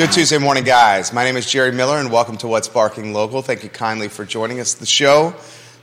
Good 0.00 0.12
Tuesday 0.12 0.38
morning, 0.38 0.64
guys. 0.64 1.12
My 1.12 1.24
name 1.24 1.36
is 1.36 1.44
Jerry 1.44 1.72
Miller, 1.72 1.98
and 1.98 2.10
welcome 2.10 2.38
to 2.38 2.48
What's 2.48 2.68
Barking 2.68 3.12
Local. 3.12 3.42
Thank 3.42 3.64
you 3.64 3.68
kindly 3.68 4.08
for 4.08 4.24
joining 4.24 4.58
us. 4.58 4.72
The 4.72 4.86
show 4.86 5.34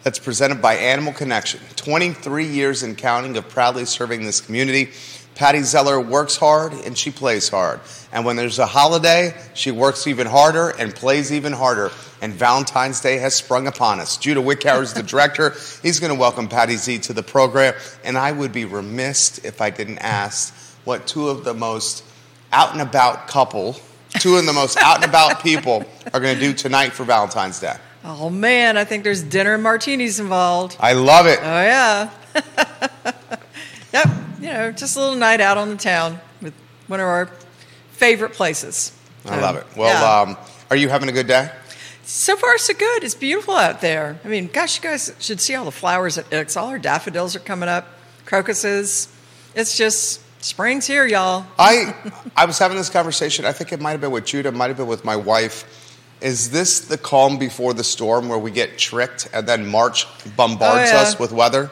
that's 0.01 0.17
presented 0.17 0.59
by 0.59 0.73
Animal 0.73 1.13
Connection. 1.13 1.59
23 1.75 2.47
years 2.47 2.81
and 2.81 2.97
counting 2.97 3.37
of 3.37 3.47
proudly 3.47 3.85
serving 3.85 4.25
this 4.25 4.41
community. 4.41 4.89
Pattie 5.35 5.61
Zeller 5.61 6.01
works 6.01 6.35
hard 6.35 6.73
and 6.73 6.97
she 6.97 7.11
plays 7.11 7.47
hard. 7.49 7.79
And 8.11 8.25
when 8.25 8.37
there's 8.37 8.57
a 8.57 8.65
holiday, 8.65 9.35
she 9.53 9.69
works 9.69 10.07
even 10.07 10.25
harder 10.25 10.69
and 10.69 10.95
plays 10.95 11.31
even 11.31 11.53
harder. 11.53 11.91
And 12.19 12.33
Valentine's 12.33 12.99
Day 13.01 13.19
has 13.19 13.35
sprung 13.35 13.67
upon 13.67 13.99
us. 13.99 14.17
Judah 14.17 14.41
Wickhauer 14.41 14.81
is 14.81 14.93
the 14.93 15.03
director. 15.13 15.53
He's 15.83 15.99
going 15.99 16.11
to 16.11 16.19
welcome 16.19 16.47
Pattie 16.47 16.77
Z 16.77 16.97
to 17.01 17.13
the 17.13 17.21
program. 17.21 17.75
And 18.03 18.17
I 18.17 18.31
would 18.31 18.51
be 18.51 18.65
remiss 18.65 19.37
if 19.45 19.61
I 19.61 19.69
didn't 19.69 19.99
ask 19.99 20.55
what 20.85 21.05
two 21.05 21.29
of 21.29 21.43
the 21.43 21.53
most 21.53 22.03
out 22.51 22.71
and 22.71 22.81
about 22.81 23.27
couple 23.27 23.79
two 24.19 24.35
of 24.35 24.45
the 24.45 24.53
most 24.53 24.77
out 24.77 24.97
and 24.97 25.05
about 25.05 25.41
people 25.41 25.85
are 26.13 26.19
going 26.19 26.35
to 26.35 26.41
do 26.41 26.53
tonight 26.53 26.93
for 26.93 27.03
Valentine's 27.03 27.59
Day. 27.59 27.75
Oh 28.03 28.29
man, 28.29 28.77
I 28.77 28.83
think 28.83 29.03
there's 29.03 29.21
dinner 29.21 29.55
and 29.55 29.63
martinis 29.63 30.19
involved. 30.19 30.77
I 30.79 30.93
love 30.93 31.25
it. 31.25 31.39
Oh 31.41 31.43
yeah. 31.43 32.09
yep, 33.93 34.07
you 34.39 34.47
know, 34.47 34.71
just 34.71 34.95
a 34.95 34.99
little 34.99 35.15
night 35.15 35.41
out 35.41 35.57
on 35.57 35.69
the 35.69 35.75
town 35.75 36.19
with 36.41 36.53
one 36.87 36.99
of 36.99 37.05
our 37.05 37.29
favorite 37.91 38.33
places. 38.33 38.93
I 39.25 39.39
love 39.41 39.57
it. 39.57 39.65
Well, 39.75 39.89
yeah. 39.89 40.31
um, 40.31 40.37
are 40.69 40.77
you 40.77 40.87
having 40.89 41.09
a 41.09 41.11
good 41.11 41.27
day? 41.27 41.51
So 42.03 42.37
far, 42.37 42.57
so 42.57 42.73
good. 42.73 43.03
It's 43.03 43.15
beautiful 43.15 43.55
out 43.55 43.81
there. 43.81 44.17
I 44.23 44.29
mean, 44.29 44.47
gosh, 44.47 44.77
you 44.77 44.83
guys 44.83 45.13
should 45.19 45.41
see 45.41 45.55
all 45.55 45.65
the 45.65 45.71
flowers 45.71 46.17
at 46.17 46.31
Ix. 46.31 46.55
All 46.55 46.69
our 46.69 46.79
daffodils 46.79 47.35
are 47.35 47.39
coming 47.39 47.67
up, 47.67 47.85
crocuses. 48.25 49.09
It's 49.53 49.77
just 49.77 50.21
Spring's 50.39 50.85
here, 50.85 51.05
y'all. 51.05 51.45
I 51.57 51.95
I 52.35 52.45
was 52.45 52.59
having 52.59 52.77
this 52.77 52.89
conversation. 52.89 53.45
I 53.45 53.51
think 53.51 53.73
it 53.73 53.81
might 53.81 53.91
have 53.91 54.01
been 54.01 54.11
with 54.11 54.25
Judah, 54.25 54.51
might 54.51 54.67
have 54.67 54.77
been 54.77 54.87
with 54.87 55.03
my 55.03 55.15
wife. 55.15 55.95
Is 56.21 56.49
this 56.49 56.81
the 56.81 56.97
calm 56.97 57.37
before 57.37 57.73
the 57.73 57.83
storm 57.83 58.29
where 58.29 58.39
we 58.39 58.49
get 58.49 58.77
tricked 58.77 59.29
and 59.33 59.47
then 59.47 59.67
March 59.67 60.07
bombards 60.35 60.89
oh, 60.91 60.95
yeah. 60.95 61.01
us 61.01 61.19
with 61.19 61.31
weather? 61.31 61.69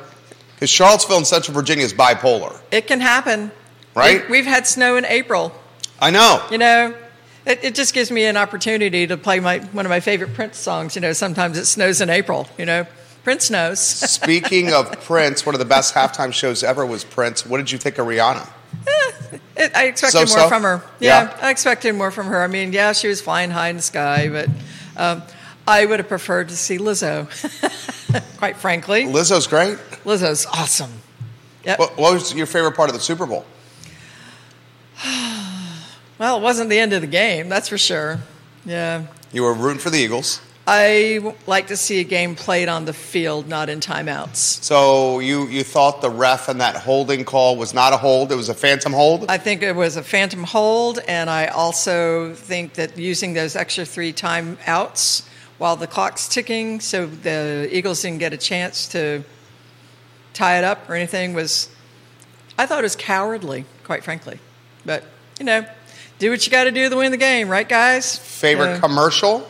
Because 0.54 0.70
Charlottesville 0.70 1.18
and 1.18 1.28
Central 1.28 1.54
Virginia 1.54 1.84
is 1.84 1.94
bipolar. 1.94 2.60
It 2.72 2.88
can 2.88 3.02
happen. 3.02 3.52
Right? 3.96 4.30
We, 4.30 4.38
have 4.38 4.46
had 4.46 4.68
snow 4.68 4.98
in 4.98 5.06
April. 5.06 5.54
I 6.00 6.12
know. 6.12 6.46
You 6.52 6.58
know, 6.58 6.96
it, 7.46 7.64
it, 7.64 7.76
just 7.76 7.94
gives 7.94 8.12
me 8.12 8.26
an 8.26 8.36
opportunity 8.36 9.08
to 9.08 9.16
play 9.16 9.40
my 9.40 9.60
one 9.60 9.86
of 9.86 9.90
my 9.90 10.02
favorite 10.02 10.34
Prince 10.34 10.58
songs. 10.58 10.96
You 10.96 11.02
know, 11.02 11.14
sometimes 11.14 11.58
it 11.58 11.66
snows 11.66 12.02
in 12.02 12.10
April, 12.10 12.48
you 12.58 12.66
know. 12.66 12.86
Prince 13.26 13.50
knows. 13.50 13.80
Speaking 13.80 14.72
of 14.72 14.92
Prince, 15.02 15.48
one 15.48 15.56
of 15.56 15.60
the 15.60 15.66
best 15.66 15.96
halftime 15.96 16.32
shows 16.32 16.64
ever 16.64 16.86
was 16.86 17.04
Prince. 17.04 17.44
What 17.44 17.58
did 17.58 17.72
you 17.72 17.80
think 17.80 17.98
of 17.98 18.06
Rihanna? 18.06 18.48
Eh, 19.58 19.70
I 19.74 19.86
expected 19.86 20.12
so, 20.12 20.38
more 20.38 20.44
so? 20.44 20.48
from 20.48 20.62
her. 20.62 20.84
Yeah, 21.00 21.24
yeah, 21.24 21.38
I 21.42 21.50
expected 21.50 21.96
more 21.96 22.12
from 22.12 22.28
her. 22.28 22.44
I 22.44 22.46
mean, 22.46 22.72
yeah, 22.72 22.94
she 22.94 23.08
was 23.08 23.22
flying 23.22 23.50
high 23.50 23.70
in 23.70 23.78
the 23.78 23.82
sky, 23.82 24.30
but 24.30 24.48
um, 24.96 25.24
I 25.68 25.88
would 25.88 25.98
have 26.00 26.08
preferred 26.08 26.50
to 26.50 26.56
see 26.56 26.78
Lizzo, 26.78 27.28
quite 28.38 28.58
frankly. 28.58 29.06
Lizzo's 29.06 29.48
great. 29.48 29.80
Lizzo's 30.04 30.46
awesome. 30.46 30.92
Yep. 31.64 31.80
What, 31.80 31.98
what 31.98 32.14
was 32.14 32.36
your 32.36 32.46
favorite 32.46 32.76
part 32.76 32.90
of 32.90 32.96
the 32.96 33.02
Super 33.02 33.26
Bowl? 33.26 33.44
well, 36.20 36.38
it 36.38 36.44
wasn't 36.44 36.70
the 36.70 36.78
end 36.78 36.94
of 36.94 37.02
the 37.02 37.08
game, 37.08 37.50
that's 37.50 37.70
for 37.70 37.80
sure. 37.80 38.20
Yeah. 38.66 39.08
You 39.32 39.42
were 39.42 39.54
rooting 39.56 39.80
for 39.80 39.90
the 39.90 39.98
Eagles. 39.98 40.42
I 40.68 41.36
like 41.46 41.68
to 41.68 41.78
see 41.78 42.00
a 42.00 42.04
game 42.04 42.36
played 42.36 42.70
on 42.70 42.86
the 42.86 42.94
field, 42.94 43.48
not 43.48 43.70
in 43.70 43.80
timeouts. 43.80 44.64
So 44.64 45.20
you, 45.20 45.48
you 45.48 45.64
thought 45.64 46.02
the 46.02 46.10
ref 46.10 46.50
and 46.50 46.60
that 46.60 46.76
holding 46.76 47.24
call 47.24 47.56
was 47.56 47.74
not 47.74 47.94
a 47.94 47.98
hold, 47.98 48.32
it 48.32 48.36
was 48.36 48.50
a 48.50 48.56
phantom 48.56 48.92
hold? 48.92 49.26
I 49.30 49.38
think 49.38 49.62
it 49.62 49.76
was 49.76 49.96
a 49.96 50.02
phantom 50.02 50.44
hold, 50.44 51.00
and 51.08 51.30
I 51.30 51.48
also 51.48 52.34
think 52.34 52.74
that 52.74 52.98
using 52.98 53.34
those 53.34 53.56
extra 53.56 53.86
three 53.86 54.12
timeouts 54.12 55.28
while 55.60 55.76
the 55.76 55.88
clock's 55.88 56.28
ticking 56.28 56.80
so 56.80 57.06
the 57.06 57.70
Eagles 57.72 58.02
didn't 58.02 58.20
get 58.20 58.34
a 58.34 58.38
chance 58.38 58.88
to 58.90 59.24
tie 60.34 60.58
it 60.58 60.64
up 60.64 60.90
or 60.90 60.96
anything 60.96 61.34
was, 61.34 61.70
I 62.58 62.66
thought 62.66 62.80
it 62.80 62.84
was 62.84 62.96
cowardly, 62.96 63.66
quite 63.84 64.04
frankly. 64.04 64.40
But, 64.84 65.04
you 65.40 65.46
know, 65.46 65.66
do 66.18 66.32
what 66.32 66.46
you 66.46 66.52
got 66.52 66.66
to 66.66 66.72
do 66.72 66.90
to 66.90 66.96
win 66.96 67.12
the 67.12 67.18
game, 67.18 67.50
right, 67.50 67.70
guys? 67.70 68.18
Favorite 68.18 68.80
commercial? 68.80 69.48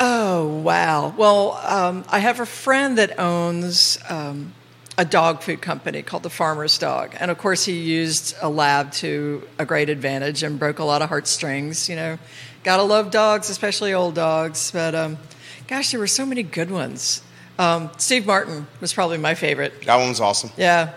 Oh, 0.00 0.46
wow. 0.62 1.14
Well, 1.16 1.52
um, 1.64 2.04
I 2.08 2.20
have 2.20 2.40
a 2.40 2.46
friend 2.46 2.98
that 2.98 3.18
owns 3.18 3.98
um, 4.08 4.54
a 4.96 5.04
dog 5.04 5.42
food 5.42 5.60
company 5.60 6.02
called 6.02 6.22
the 6.22 6.30
Farmer's 6.30 6.78
Dog. 6.78 7.14
And 7.18 7.30
of 7.30 7.38
course, 7.38 7.64
he 7.64 7.78
used 7.78 8.36
a 8.40 8.48
lab 8.48 8.92
to 8.94 9.42
a 9.58 9.64
great 9.64 9.88
advantage 9.88 10.42
and 10.42 10.58
broke 10.58 10.78
a 10.78 10.84
lot 10.84 11.02
of 11.02 11.08
heartstrings. 11.08 11.88
You 11.88 11.96
know, 11.96 12.18
gotta 12.64 12.82
love 12.82 13.10
dogs, 13.10 13.50
especially 13.50 13.92
old 13.94 14.14
dogs. 14.14 14.70
But 14.70 14.94
um, 14.94 15.18
gosh, 15.66 15.90
there 15.90 16.00
were 16.00 16.06
so 16.06 16.26
many 16.26 16.42
good 16.42 16.70
ones. 16.70 17.22
Um, 17.58 17.90
Steve 17.96 18.24
Martin 18.24 18.66
was 18.80 18.92
probably 18.92 19.18
my 19.18 19.34
favorite. 19.34 19.82
That 19.86 19.96
one 19.96 20.08
was 20.08 20.20
awesome. 20.20 20.50
Yeah. 20.56 20.92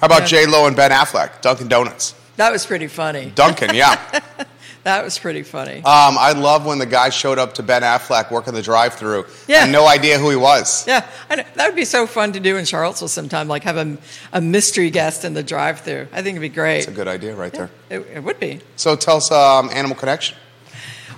How 0.00 0.06
about 0.06 0.22
yeah. 0.22 0.44
J 0.44 0.46
Lo 0.46 0.66
and 0.66 0.74
Ben 0.74 0.90
Affleck, 0.90 1.40
Dunkin' 1.42 1.68
Donuts? 1.68 2.14
That 2.36 2.50
was 2.50 2.66
pretty 2.66 2.88
funny. 2.88 3.30
Dunkin', 3.34 3.74
yeah. 3.74 4.20
That 4.84 5.04
was 5.04 5.16
pretty 5.16 5.44
funny. 5.44 5.76
Um, 5.76 6.18
I 6.18 6.32
love 6.32 6.66
when 6.66 6.78
the 6.78 6.86
guy 6.86 7.10
showed 7.10 7.38
up 7.38 7.54
to 7.54 7.62
Ben 7.62 7.82
Affleck 7.82 8.32
working 8.32 8.52
the 8.52 8.62
drive-through 8.62 9.26
yeah. 9.46 9.62
and 9.62 9.70
no 9.70 9.86
idea 9.86 10.18
who 10.18 10.28
he 10.28 10.36
was. 10.36 10.84
Yeah, 10.88 11.06
that 11.28 11.66
would 11.66 11.76
be 11.76 11.84
so 11.84 12.06
fun 12.06 12.32
to 12.32 12.40
do 12.40 12.56
in 12.56 12.64
Charlottesville 12.64 13.08
sometime. 13.08 13.46
Like 13.46 13.62
have 13.62 13.76
a, 13.76 13.96
a 14.32 14.40
mystery 14.40 14.90
guest 14.90 15.24
in 15.24 15.34
the 15.34 15.42
drive-through. 15.42 16.08
I 16.12 16.22
think 16.22 16.36
it'd 16.36 16.40
be 16.40 16.48
great. 16.48 16.78
It's 16.78 16.88
a 16.88 16.92
good 16.92 17.06
idea, 17.06 17.36
right 17.36 17.54
yeah, 17.54 17.68
there. 17.88 18.00
It, 18.00 18.06
it, 18.16 18.24
would 18.24 18.40
be. 18.40 18.60
So 18.74 18.96
tell 18.96 19.18
us, 19.18 19.30
um, 19.30 19.70
Animal 19.70 19.96
Connection. 19.96 20.36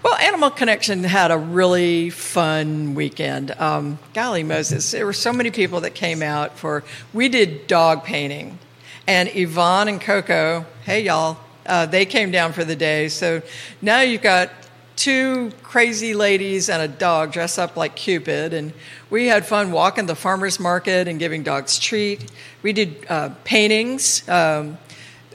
Well, 0.02 0.16
Animal 0.16 0.50
Connection 0.50 1.02
had 1.02 1.30
a 1.30 1.38
really 1.38 2.10
fun 2.10 2.94
weekend. 2.94 3.52
Um, 3.52 3.98
golly 4.12 4.42
Moses, 4.42 4.90
there 4.90 5.06
were 5.06 5.14
so 5.14 5.32
many 5.32 5.50
people 5.50 5.80
that 5.80 5.94
came 5.94 6.22
out 6.22 6.58
for. 6.58 6.84
We 7.14 7.30
did 7.30 7.66
dog 7.66 8.04
painting, 8.04 8.58
and 9.06 9.30
Yvonne 9.34 9.88
and 9.88 9.98
Coco. 9.98 10.66
Hey, 10.84 11.04
y'all 11.04 11.38
uh, 11.66 11.86
they 11.86 12.06
came 12.06 12.30
down 12.30 12.52
for 12.52 12.64
the 12.64 12.76
day. 12.76 13.08
So 13.08 13.42
now 13.80 14.00
you've 14.00 14.22
got 14.22 14.50
two 14.96 15.50
crazy 15.62 16.14
ladies 16.14 16.68
and 16.68 16.80
a 16.80 16.88
dog 16.88 17.32
dressed 17.32 17.58
up 17.58 17.76
like 17.76 17.96
Cupid. 17.96 18.54
And 18.54 18.72
we 19.10 19.26
had 19.26 19.44
fun 19.44 19.72
walking 19.72 20.06
the 20.06 20.14
farmer's 20.14 20.60
market 20.60 21.08
and 21.08 21.18
giving 21.18 21.42
dogs 21.42 21.78
treat. 21.78 22.30
We 22.62 22.72
did 22.72 23.06
uh, 23.08 23.30
paintings. 23.44 24.28
Um, 24.28 24.78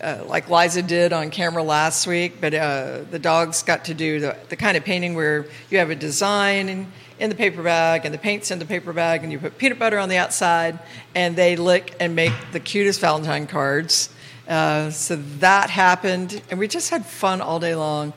uh, 0.01 0.23
like 0.27 0.49
Liza 0.49 0.81
did 0.81 1.11
on 1.11 1.29
camera 1.29 1.61
last 1.61 2.07
week, 2.07 2.39
but 2.39 2.53
uh, 2.53 2.99
the 3.11 3.19
dogs 3.19 3.63
got 3.63 3.83
to 3.85 3.93
do 3.93 4.21
the, 4.21 4.37
the, 4.47 4.55
kind 4.55 4.77
of 4.77 4.85
painting 4.85 5.13
where 5.13 5.45
you 5.69 5.77
have 5.77 5.89
a 5.89 5.95
design 5.95 6.69
in, 6.69 6.91
in, 7.19 7.29
the 7.29 7.35
paper 7.35 7.61
bag 7.61 8.05
and 8.05 8.13
the 8.13 8.17
paint's 8.17 8.49
in 8.49 8.59
the 8.59 8.65
paper 8.65 8.93
bag 8.93 9.23
and 9.23 9.31
you 9.33 9.39
put 9.39 9.57
peanut 9.57 9.77
butter 9.77 9.99
on 9.99 10.07
the 10.07 10.15
outside 10.15 10.79
and 11.15 11.35
they 11.35 11.57
lick 11.57 11.97
and 11.99 12.15
make 12.15 12.31
the 12.53 12.61
cutest 12.61 13.01
Valentine 13.01 13.45
cards. 13.45 14.09
Uh, 14.49 14.89
so 14.89 15.15
that 15.37 15.69
happened, 15.69 16.41
and 16.49 16.59
we 16.59 16.67
just 16.67 16.89
had 16.89 17.05
fun 17.05 17.39
all 17.39 17.59
day 17.59 17.75
long. 17.75 18.11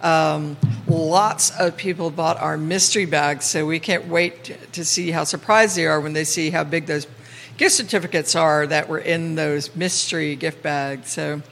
Um, 0.00 0.56
lots 0.86 1.50
of 1.58 1.76
people 1.76 2.10
bought 2.10 2.40
our 2.40 2.56
mystery 2.56 3.04
bags, 3.04 3.46
so 3.46 3.66
we 3.66 3.80
can't 3.80 4.06
wait 4.06 4.56
to 4.74 4.84
see 4.84 5.10
how 5.10 5.24
surprised 5.24 5.76
they 5.76 5.86
are 5.86 6.00
when 6.00 6.12
they 6.12 6.22
see 6.22 6.50
how 6.50 6.62
big 6.62 6.86
those 6.86 7.08
gift 7.56 7.74
certificates 7.74 8.36
are 8.36 8.64
that 8.68 8.88
were 8.88 9.00
in 9.00 9.34
those 9.34 9.74
mystery 9.74 10.36
gift 10.36 10.62
bags. 10.62 11.10
So 11.10 11.42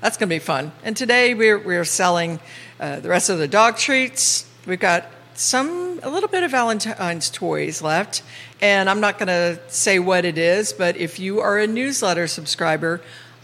that's 0.00 0.16
going 0.16 0.28
to 0.28 0.34
be 0.34 0.40
fun. 0.40 0.72
And 0.82 0.96
today 0.96 1.34
we're, 1.34 1.58
we're 1.58 1.84
selling 1.84 2.40
uh, 2.80 2.98
the 2.98 3.08
rest 3.08 3.30
of 3.30 3.38
the 3.38 3.48
dog 3.48 3.76
treats. 3.76 4.46
We've 4.66 4.80
got 4.80 5.06
some 5.34 6.00
a 6.02 6.10
little 6.10 6.28
bit 6.28 6.42
of 6.42 6.50
Valentine's 6.50 7.30
toys 7.30 7.82
left, 7.82 8.22
and 8.60 8.90
I'm 8.90 9.00
not 9.00 9.18
going 9.18 9.28
to 9.28 9.60
say 9.68 10.00
what 10.00 10.24
it 10.24 10.38
is, 10.38 10.72
but 10.72 10.96
if 10.96 11.20
you 11.20 11.40
are 11.40 11.58
a 11.58 11.68
newsletter 11.68 12.26
subscriber, 12.26 13.00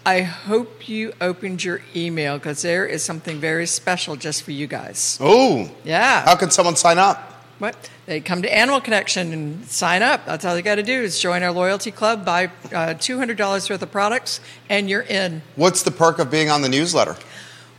I 0.06 0.20
hope 0.22 0.88
you 0.88 1.12
opened 1.20 1.64
your 1.64 1.80
email 1.96 2.38
because 2.38 2.62
there 2.62 2.86
is 2.86 3.02
something 3.02 3.40
very 3.40 3.66
special 3.66 4.14
just 4.14 4.44
for 4.44 4.52
you 4.52 4.68
guys. 4.68 5.18
Oh, 5.20 5.68
yeah. 5.84 6.24
How 6.24 6.36
can 6.36 6.52
someone 6.52 6.76
sign 6.76 6.96
up? 6.96 7.32
What? 7.58 7.90
They 8.06 8.20
come 8.20 8.40
to 8.42 8.56
Animal 8.56 8.80
Connection 8.80 9.32
and 9.32 9.66
sign 9.66 10.04
up. 10.04 10.24
That's 10.24 10.44
all 10.44 10.54
they 10.54 10.62
got 10.62 10.76
to 10.76 10.84
do 10.84 11.02
is 11.02 11.18
join 11.18 11.42
our 11.42 11.50
loyalty 11.50 11.90
club, 11.90 12.24
buy 12.24 12.44
uh, 12.66 12.94
$200 12.94 13.68
worth 13.68 13.82
of 13.82 13.90
products, 13.90 14.40
and 14.70 14.88
you're 14.88 15.02
in. 15.02 15.42
What's 15.56 15.82
the 15.82 15.90
perk 15.90 16.20
of 16.20 16.30
being 16.30 16.50
on 16.50 16.62
the 16.62 16.68
newsletter? 16.68 17.16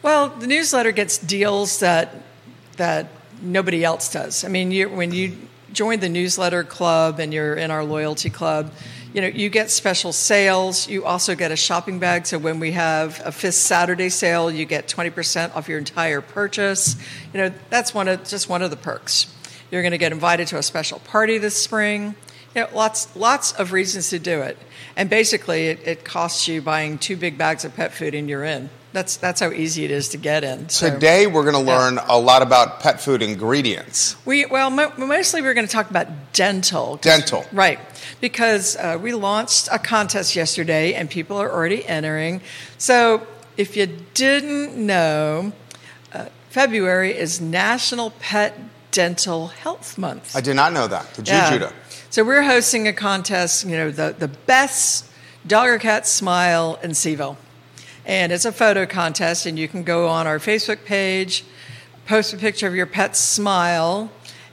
Well, 0.01 0.27
the 0.27 0.47
newsletter 0.47 0.91
gets 0.91 1.17
deals 1.17 1.79
that 1.79 2.13
that 2.75 3.07
nobody 3.41 3.85
else 3.85 4.11
does. 4.11 4.43
I 4.43 4.49
mean, 4.49 4.71
you, 4.71 4.89
when 4.89 5.13
you 5.13 5.37
join 5.71 6.01
the 6.01 6.09
newsletter 6.09 6.65
club 6.65 7.19
and 7.19 7.33
you're 7.33 7.55
in 7.55 7.71
our 7.71 7.85
loyalty 7.85 8.29
club, 8.29 8.71
you 9.17 9.21
know, 9.21 9.29
you 9.29 9.49
get 9.49 9.71
special 9.71 10.13
sales. 10.13 10.87
You 10.87 11.03
also 11.03 11.33
get 11.33 11.51
a 11.51 11.55
shopping 11.55 11.97
bag. 11.97 12.27
So 12.27 12.37
when 12.37 12.59
we 12.59 12.73
have 12.73 13.19
a 13.25 13.31
fifth 13.31 13.55
Saturday 13.55 14.09
sale, 14.09 14.51
you 14.51 14.63
get 14.63 14.87
20% 14.87 15.55
off 15.55 15.67
your 15.67 15.79
entire 15.79 16.21
purchase. 16.21 16.95
You 17.33 17.41
know, 17.41 17.51
that's 17.71 17.95
one 17.95 18.07
of 18.07 18.23
just 18.25 18.47
one 18.47 18.61
of 18.61 18.69
the 18.69 18.77
perks. 18.77 19.25
You're 19.71 19.81
going 19.81 19.93
to 19.93 19.97
get 19.97 20.11
invited 20.11 20.49
to 20.49 20.59
a 20.59 20.61
special 20.61 20.99
party 20.99 21.39
this 21.39 21.59
spring. 21.59 22.13
You 22.53 22.61
know, 22.61 22.67
lots 22.75 23.15
lots 23.15 23.53
of 23.53 23.71
reasons 23.71 24.11
to 24.11 24.19
do 24.19 24.41
it. 24.41 24.55
And 24.95 25.09
basically, 25.09 25.69
it, 25.69 25.79
it 25.87 26.05
costs 26.05 26.47
you 26.47 26.61
buying 26.61 26.99
two 26.99 27.17
big 27.17 27.39
bags 27.39 27.65
of 27.65 27.75
pet 27.75 27.95
food 27.95 28.13
and 28.13 28.29
you're 28.29 28.43
in. 28.43 28.69
That's 28.97 29.15
that's 29.17 29.39
how 29.41 29.51
easy 29.51 29.85
it 29.85 29.91
is 29.91 30.09
to 30.09 30.17
get 30.17 30.43
in. 30.43 30.69
So, 30.69 30.89
Today, 30.89 31.27
we're 31.27 31.43
going 31.43 31.63
to 31.63 31.69
Yeah. 31.71 31.77
learn 31.77 31.99
a 32.07 32.17
lot 32.17 32.41
about 32.41 32.79
pet 32.79 32.99
food 32.99 33.21
ingredients. 33.21 34.15
we 34.25 34.45
well 34.47 34.71
mo- 34.71 34.91
mostly 34.97 35.39
we're 35.43 35.53
going 35.53 35.67
to 35.67 35.71
talk 35.71 35.89
about 35.91 36.07
dental. 36.33 36.97
Dental. 36.97 37.45
Right, 37.51 37.77
because 38.21 38.75
uh, 38.75 38.97
we 38.99 39.13
launched 39.13 39.69
a 39.71 39.77
contest 39.77 40.35
yesterday 40.35 40.95
and 40.95 41.07
people 41.11 41.37
are 41.37 41.51
already 41.51 41.85
entering. 41.87 42.41
So 42.79 43.21
if 43.55 43.77
you 43.77 43.85
didn't 44.15 44.75
know, 44.75 45.51
uh, 46.11 46.25
February 46.49 47.11
is 47.15 47.39
National 47.39 48.09
Pet 48.19 48.51
Dental 48.89 49.49
Health 49.63 49.99
Month. 49.99 50.35
I 50.35 50.41
did 50.41 50.55
not 50.55 50.73
know 50.73 50.87
that. 50.87 51.05
Did 51.13 51.27
you, 51.27 51.35
Yeah. 51.35 51.51
Judah? 51.51 51.73
So 52.09 52.23
we're 52.23 52.41
hosting 52.55 52.87
a 52.87 52.93
contest, 52.93 53.63
you 53.63 53.77
know, 53.77 53.91
the, 53.91 54.15
the 54.17 54.27
best 54.47 55.05
dog 55.45 55.67
or 55.69 55.77
cat 55.77 56.07
smile 56.07 56.79
in 56.81 56.91
CVille. 56.93 57.37
And 58.07 58.31
it's 58.31 58.45
a 58.45 58.53
photo 58.53 58.85
contest, 58.85 59.45
and 59.45 59.59
you 59.59 59.67
can 59.67 59.83
go 59.83 60.07
on 60.07 60.27
our 60.27 60.39
Facebook 60.39 60.85
page, 60.85 61.43
post 62.05 62.33
a 62.33 62.37
picture 62.37 62.65
of 62.65 62.73
your 62.73 62.85
pet's 62.85 63.19
smile, 63.19 64.09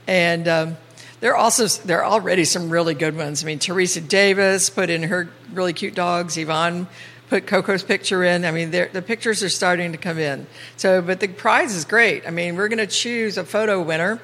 and 0.07 0.45
um, 0.49 0.77
there 1.21 1.31
are 1.31 1.37
also 1.37 1.67
there 1.85 2.03
are 2.03 2.11
already 2.11 2.43
some 2.43 2.69
really 2.69 2.93
good 2.93 3.15
ones. 3.15 3.45
I 3.45 3.47
mean, 3.47 3.59
Teresa 3.59 4.01
Davis 4.01 4.69
put 4.69 4.89
in 4.89 5.03
her 5.03 5.29
really 5.53 5.71
cute 5.71 5.95
dogs. 5.95 6.37
Yvonne 6.37 6.87
put 7.29 7.47
Coco's 7.47 7.81
picture 7.81 8.25
in. 8.25 8.43
I 8.43 8.51
mean, 8.51 8.71
the 8.71 9.01
pictures 9.01 9.41
are 9.41 9.49
starting 9.49 9.93
to 9.93 9.97
come 9.97 10.19
in. 10.19 10.47
So, 10.75 11.01
but 11.01 11.21
the 11.21 11.29
prize 11.29 11.73
is 11.73 11.85
great. 11.85 12.27
I 12.27 12.31
mean, 12.31 12.57
we're 12.57 12.67
going 12.67 12.77
to 12.79 12.87
choose 12.87 13.37
a 13.37 13.45
photo 13.45 13.81
winner. 13.81 14.19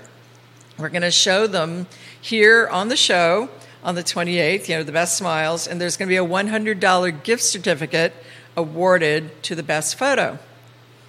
We're 0.78 0.89
going 0.89 1.04
to 1.04 1.12
show 1.12 1.48
them 1.48 1.88
here 2.19 2.68
on 2.68 2.89
the 2.89 2.98
show 2.98 3.48
on 3.81 3.95
the 3.95 4.04
28th, 4.04 4.68
you 4.68 4.75
know, 4.75 4.83
the 4.83 4.92
best 4.92 5.18
smiles, 5.18 5.68
and 5.68 5.80
there's 5.80 5.95
going 5.95 6.07
to 6.07 6.12
be 6.12 6.18
a 6.18 6.25
$100 6.25 7.24
gift 7.24 7.44
certificate 7.44 8.13
awarded 8.57 9.42
to 9.44 9.56
the 9.56 9.63
best 9.63 9.98
photo. 9.98 10.38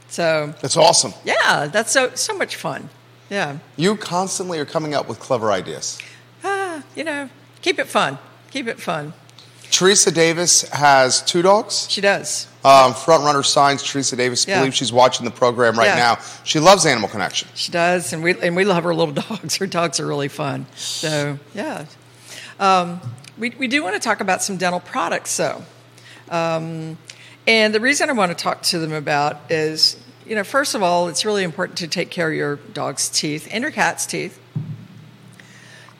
So, 0.09 0.55
That's 0.61 0.77
awesome. 0.77 1.15
yeah, 1.25 1.67
that's 1.73 1.91
so 1.93 2.15
so 2.15 2.37
much 2.37 2.57
fun. 2.57 2.91
Yeah. 3.31 3.59
You 3.77 3.97
constantly 3.97 4.59
are 4.59 4.67
coming 4.67 4.95
up 4.95 5.09
with 5.09 5.19
clever 5.21 5.51
ideas. 5.51 5.99
Ah, 6.45 6.83
you 6.95 7.03
know, 7.05 7.31
keep 7.63 7.79
it 7.79 7.87
fun. 7.89 8.19
Keep 8.51 8.67
it 8.69 8.79
fun. 8.79 9.15
Teresa 9.71 10.11
Davis 10.11 10.69
has 10.69 11.23
two 11.23 11.41
dogs. 11.41 11.87
She 11.89 12.03
does. 12.03 12.47
Um, 12.63 12.93
front 12.93 13.25
runner 13.25 13.43
signs. 13.43 13.83
Teresa 13.83 14.17
Davis 14.17 14.47
Yeah. 14.47 14.59
believes 14.59 14.77
she's 14.77 14.93
watching 14.93 15.25
the 15.25 15.31
program 15.31 15.79
right 15.79 15.87
Yeah. 15.87 15.95
now. 15.97 16.19
She 16.45 16.61
loves 16.61 16.85
Animal 16.85 17.09
Connection. 17.09 17.49
She 17.55 17.73
does, 17.73 18.13
and 18.13 18.23
we 18.23 18.39
and 18.39 18.55
we 18.55 18.65
love 18.67 18.85
her 18.85 18.95
little 18.95 19.15
dogs. 19.29 19.57
Her 19.57 19.67
dogs 19.67 19.99
are 19.99 20.07
really 20.07 20.29
fun. 20.29 20.67
So 20.77 21.39
yeah, 21.55 21.87
um, 22.61 23.01
we 23.39 23.51
we 23.59 23.67
do 23.67 23.83
want 23.83 23.95
to 23.95 24.01
talk 24.01 24.21
about 24.21 24.43
some 24.43 24.59
dental 24.59 24.81
products, 24.81 25.35
though. 25.39 25.63
Um, 26.29 26.99
and 27.47 27.75
the 27.75 27.81
reason 27.81 28.09
I 28.09 28.13
want 28.13 28.37
to 28.37 28.43
talk 28.43 28.63
to 28.63 28.79
them 28.79 28.93
about 28.93 29.51
is, 29.51 29.97
you 30.27 30.35
know, 30.35 30.45
first 30.45 30.75
of 30.75 30.83
all, 30.83 31.09
it's 31.09 31.25
really 31.25 31.43
important 31.43 31.79
to 31.79 31.89
take 31.89 32.11
care 32.11 32.29
of 32.29 32.35
your 32.35 32.57
dog's 32.57 33.09
teeth 33.09 33.49
and 33.51 33.63
your 33.63 33.71
cat's 33.71 34.07
teeth. 34.07 34.39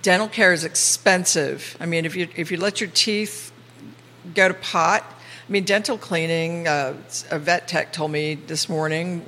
Dental 0.03 0.29
care 0.29 0.53
is 0.53 0.65
expensive. 0.65 1.77
I 1.81 1.87
mean, 1.87 2.05
if 2.05 2.17
you 2.17 2.29
if 2.37 2.51
you 2.51 2.57
let 2.57 2.81
your 2.81 2.91
teeth 2.91 3.53
go 4.35 4.49
to 4.49 4.55
pot, 4.55 5.05
I 5.49 5.53
mean, 5.53 5.65
dental 5.65 5.97
cleaning. 5.99 6.67
Uh, 6.67 6.95
a 7.31 7.39
vet 7.39 7.69
tech 7.69 7.93
told 7.93 8.11
me 8.11 8.35
this 8.35 8.69
morning 8.69 9.25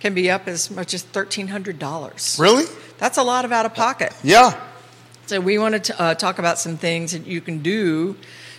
can 0.00 0.12
be 0.12 0.30
up 0.30 0.46
as 0.46 0.70
much 0.70 0.92
as 0.92 1.02
thirteen 1.02 1.48
hundred 1.48 1.78
dollars. 1.78 2.36
Really? 2.38 2.66
That's 2.98 3.16
a 3.16 3.22
lot 3.22 3.44
of 3.44 3.52
out 3.52 3.64
of 3.64 3.74
pocket. 3.74 4.12
Yeah. 4.22 4.60
So 5.26 5.40
we 5.40 5.56
wanted 5.56 5.84
to 5.84 6.02
uh, 6.02 6.14
talk 6.14 6.38
about 6.38 6.58
some 6.58 6.76
things 6.76 7.12
that 7.12 7.26
you 7.26 7.40
can 7.40 7.60
do 7.60 8.16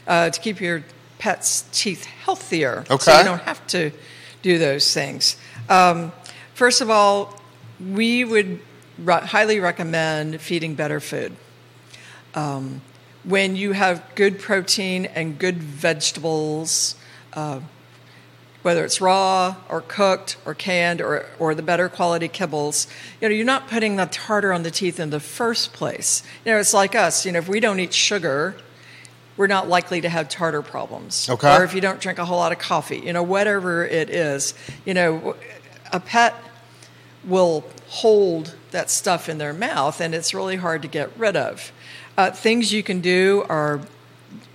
uh, 0.07 0.31
to 0.31 0.41
keep 0.41 0.59
your 0.59 0.83
pet's 1.17 1.65
teeth 1.71 2.05
healthier. 2.05 2.83
So 2.87 2.95
Okay. 2.95 3.19
you 3.19 3.23
don't 3.25 3.41
have 3.43 3.65
to 3.67 3.91
do 4.41 4.57
those 4.57 4.93
things. 4.93 5.37
Um, 5.69 6.11
first 6.53 6.81
of 6.81 6.89
all, 6.89 7.39
we 7.79 8.23
would 8.23 8.59
re- 8.97 9.21
highly 9.21 9.59
recommend 9.59 10.39
feeding 10.41 10.75
better 10.75 10.99
food. 10.99 11.35
Um, 12.33 12.81
when 13.23 13.55
you 13.55 13.71
have 13.71 14.03
good 14.15 14.39
protein 14.39 15.05
and 15.05 15.39
good 15.39 15.57
vegetables, 15.57 16.95
uh, 17.33 17.59
whether 18.61 18.83
it's 18.83 18.99
raw 18.99 19.55
or 19.69 19.81
cooked 19.81 20.37
or 20.45 20.53
canned 20.53 21.01
or, 21.01 21.25
or 21.39 21.53
the 21.55 21.61
better 21.61 21.87
quality 21.89 22.27
kibbles, 22.27 22.87
you 23.21 23.29
know, 23.29 23.33
you're 23.35 23.45
not 23.45 23.67
putting 23.67 23.95
the 23.95 24.05
tartar 24.07 24.51
on 24.51 24.63
the 24.63 24.71
teeth 24.71 24.99
in 24.99 25.09
the 25.11 25.19
first 25.19 25.73
place. 25.73 26.23
You 26.43 26.51
know, 26.51 26.59
it's 26.59 26.73
like 26.73 26.95
us, 26.95 27.25
you 27.25 27.31
know, 27.31 27.39
if 27.39 27.47
we 27.47 27.59
don't 27.59 27.79
eat 27.79 27.93
sugar, 27.93 28.55
we're 29.37 29.47
not 29.47 29.67
likely 29.67 30.01
to 30.01 30.09
have 30.09 30.29
tartar 30.29 30.61
problems. 30.61 31.29
Okay. 31.29 31.55
Or 31.55 31.63
if 31.63 31.73
you 31.73 31.81
don't 31.81 31.99
drink 31.99 32.19
a 32.19 32.25
whole 32.25 32.37
lot 32.37 32.51
of 32.51 32.59
coffee, 32.59 32.99
you 32.99 33.13
know, 33.13 33.23
whatever 33.23 33.85
it 33.85 34.09
is, 34.09 34.53
you 34.85 34.93
know, 34.93 35.35
a 35.91 35.99
pet 35.99 36.35
will 37.23 37.65
hold 37.87 38.55
that 38.71 38.89
stuff 38.89 39.27
in 39.29 39.37
their 39.37 39.53
mouth 39.53 39.99
and 39.99 40.15
it's 40.15 40.33
really 40.33 40.55
hard 40.55 40.81
to 40.81 40.87
get 40.87 41.09
rid 41.17 41.35
of. 41.35 41.71
Uh, 42.17 42.31
things 42.31 42.71
you 42.71 42.81
can 42.81 43.01
do 43.01 43.45
are 43.49 43.81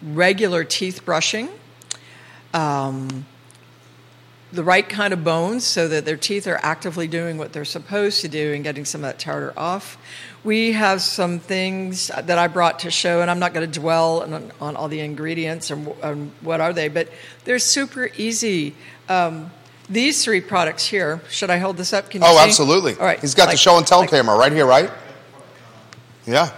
regular 0.03 0.65
teeth 0.65 1.05
brushing, 1.05 1.49
um, 2.55 3.27
the 4.53 4.65
right 4.65 4.89
kind 4.89 5.13
of 5.13 5.23
bones 5.23 5.65
so 5.65 5.87
that 5.89 6.05
their 6.05 6.17
teeth 6.17 6.47
are 6.47 6.59
actively 6.63 7.07
doing 7.07 7.39
what 7.39 7.53
they're 7.53 7.65
supposed 7.65 8.21
to 8.23 8.29
do 8.29 8.53
and 8.53 8.65
getting 8.65 8.85
some 8.85 9.05
of 9.05 9.09
that 9.09 9.19
tartar 9.19 9.53
off. 9.57 9.97
We 10.43 10.73
have 10.73 11.03
some 11.03 11.39
things 11.39 12.09
that 12.09 12.37
I 12.39 12.49
brought 12.49 12.81
to 12.81 12.91
show, 12.91 13.21
and 13.23 13.31
I'm 13.31 13.39
not 13.39 13.53
going 13.55 13.71
to 13.71 13.81
dwell 13.81 14.23
on, 14.23 14.51
on 14.61 14.75
all 14.77 14.89
the 14.89 15.01
ingredients 15.01 15.71
and, 15.71 15.87
and 16.03 16.33
what 16.41 16.61
are 16.61 16.73
they, 16.73 16.89
but 16.89 17.09
they're 17.45 17.59
super 17.61 18.11
easy. 18.17 18.75
Um, 19.09 19.51
these 19.89 20.25
three 20.25 20.41
products 20.41 20.87
here, 20.87 21.21
should 21.29 21.51
I 21.51 21.59
hold 21.59 21.77
this 21.77 21.93
up? 21.93 22.11
Can 22.11 22.23
you 22.23 22.27
Oh, 22.29 22.37
see? 22.37 22.43
absolutely. 22.45 22.95
All 22.95 23.05
right. 23.05 23.21
He's 23.21 23.35
got 23.35 23.51
the 23.51 23.57
show 23.57 23.77
and 23.77 23.87
tell 23.87 24.01
like- 24.01 24.11
camera 24.11 24.37
right 24.37 24.53
here, 24.53 24.67
right? 24.67 24.91
Yeah. 26.27 26.51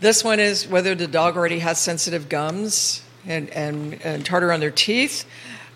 This 0.00 0.22
one 0.24 0.40
is 0.40 0.66
whether 0.66 0.94
the 0.94 1.06
dog 1.06 1.36
already 1.36 1.60
has 1.60 1.78
sensitive 1.78 2.28
gums 2.28 3.02
and, 3.26 3.48
and, 3.50 4.00
and 4.04 4.26
tartar 4.26 4.52
on 4.52 4.60
their 4.60 4.70
teeth. 4.70 5.24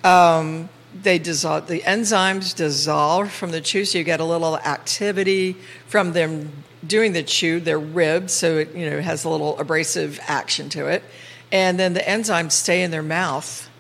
Um, 0.05 0.69
they 0.95 1.19
dissolve, 1.19 1.67
the 1.67 1.81
enzymes 1.81 2.55
dissolve 2.55 3.31
from 3.31 3.51
the 3.51 3.61
chew, 3.61 3.85
so 3.85 3.99
you 3.99 4.05
get 4.05 4.21
a 4.21 4.25
little 4.25 4.59
activity 4.59 5.57
from 5.87 6.13
them 6.13 6.65
doing 6.87 7.13
the 7.13 7.23
chew, 7.23 7.61
their 7.61 7.79
ribs, 7.79 8.33
so 8.33 8.59
it 8.59 8.75
you 8.75 8.89
know 8.89 9.01
has 9.01 9.25
a 9.25 9.29
little 9.29 9.59
abrasive 9.59 10.19
action 10.27 10.69
to 10.71 10.87
it. 10.87 11.03
And 11.51 11.79
then 11.79 11.95
the 11.95 12.01
enzymes 12.01 12.53
stay 12.53 12.83
in 12.83 12.91
their 12.91 13.03
mouth 13.03 13.71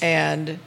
and 0.00 0.58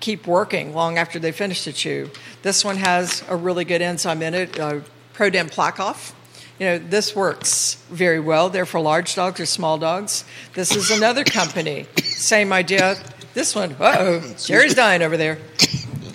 keep 0.00 0.26
working 0.26 0.74
long 0.74 0.98
after 0.98 1.18
they 1.18 1.32
finish 1.32 1.64
the 1.64 1.72
chew. 1.72 2.10
This 2.42 2.64
one 2.64 2.76
has 2.76 3.24
a 3.28 3.36
really 3.36 3.64
good 3.64 3.82
enzyme 3.82 4.22
in 4.22 4.34
it, 4.34 4.58
uh, 4.60 4.80
ProDen 5.14 5.50
PlaqueOff. 5.50 6.12
You 6.58 6.66
know, 6.66 6.78
this 6.78 7.16
works 7.16 7.76
very 7.90 8.20
well. 8.20 8.48
They're 8.48 8.66
for 8.66 8.80
large 8.80 9.14
dogs 9.14 9.40
or 9.40 9.46
small 9.46 9.76
dogs. 9.76 10.24
This 10.52 10.76
is 10.76 10.90
another 10.90 11.24
company. 11.24 11.86
Same 12.02 12.52
idea. 12.52 12.96
This 13.34 13.54
one, 13.54 13.72
uh 13.80 13.96
oh, 13.98 14.34
Jerry's 14.38 14.74
dying 14.74 15.02
over 15.02 15.16
there. 15.16 15.38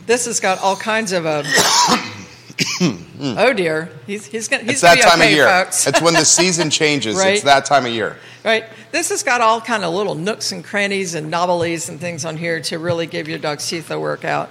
This 0.05 0.25
has 0.25 0.39
got 0.39 0.59
all 0.59 0.75
kinds 0.75 1.11
of. 1.11 1.25
Uh, 1.25 1.43
oh 2.81 3.53
dear, 3.53 3.89
he's 4.07 4.25
he's 4.25 4.47
gonna 4.47 4.63
he's 4.63 4.71
It's 4.71 4.81
that 4.81 4.99
time 5.01 5.19
okay, 5.19 5.31
of 5.31 5.35
year. 5.35 5.47
folks. 5.47 5.85
it's 5.85 6.01
when 6.01 6.13
the 6.13 6.25
season 6.25 6.69
changes. 6.71 7.19
It's 7.19 7.43
that 7.43 7.65
time 7.65 7.85
of 7.85 7.91
year. 7.91 8.17
Right. 8.43 8.65
This 8.91 9.09
has 9.09 9.21
got 9.21 9.41
all 9.41 9.59
kind 9.59 9.83
of 9.83 9.93
little 9.93 10.15
nooks 10.15 10.51
and 10.53 10.63
crannies 10.63 11.13
and 11.13 11.29
novelties 11.29 11.89
and 11.89 11.99
things 11.99 12.23
on 12.23 12.37
here 12.37 12.61
to 12.61 12.79
really 12.79 13.05
give 13.05 13.27
your 13.27 13.37
dog's 13.37 13.67
teeth 13.67 13.91
a 13.91 13.99
workout. 13.99 14.49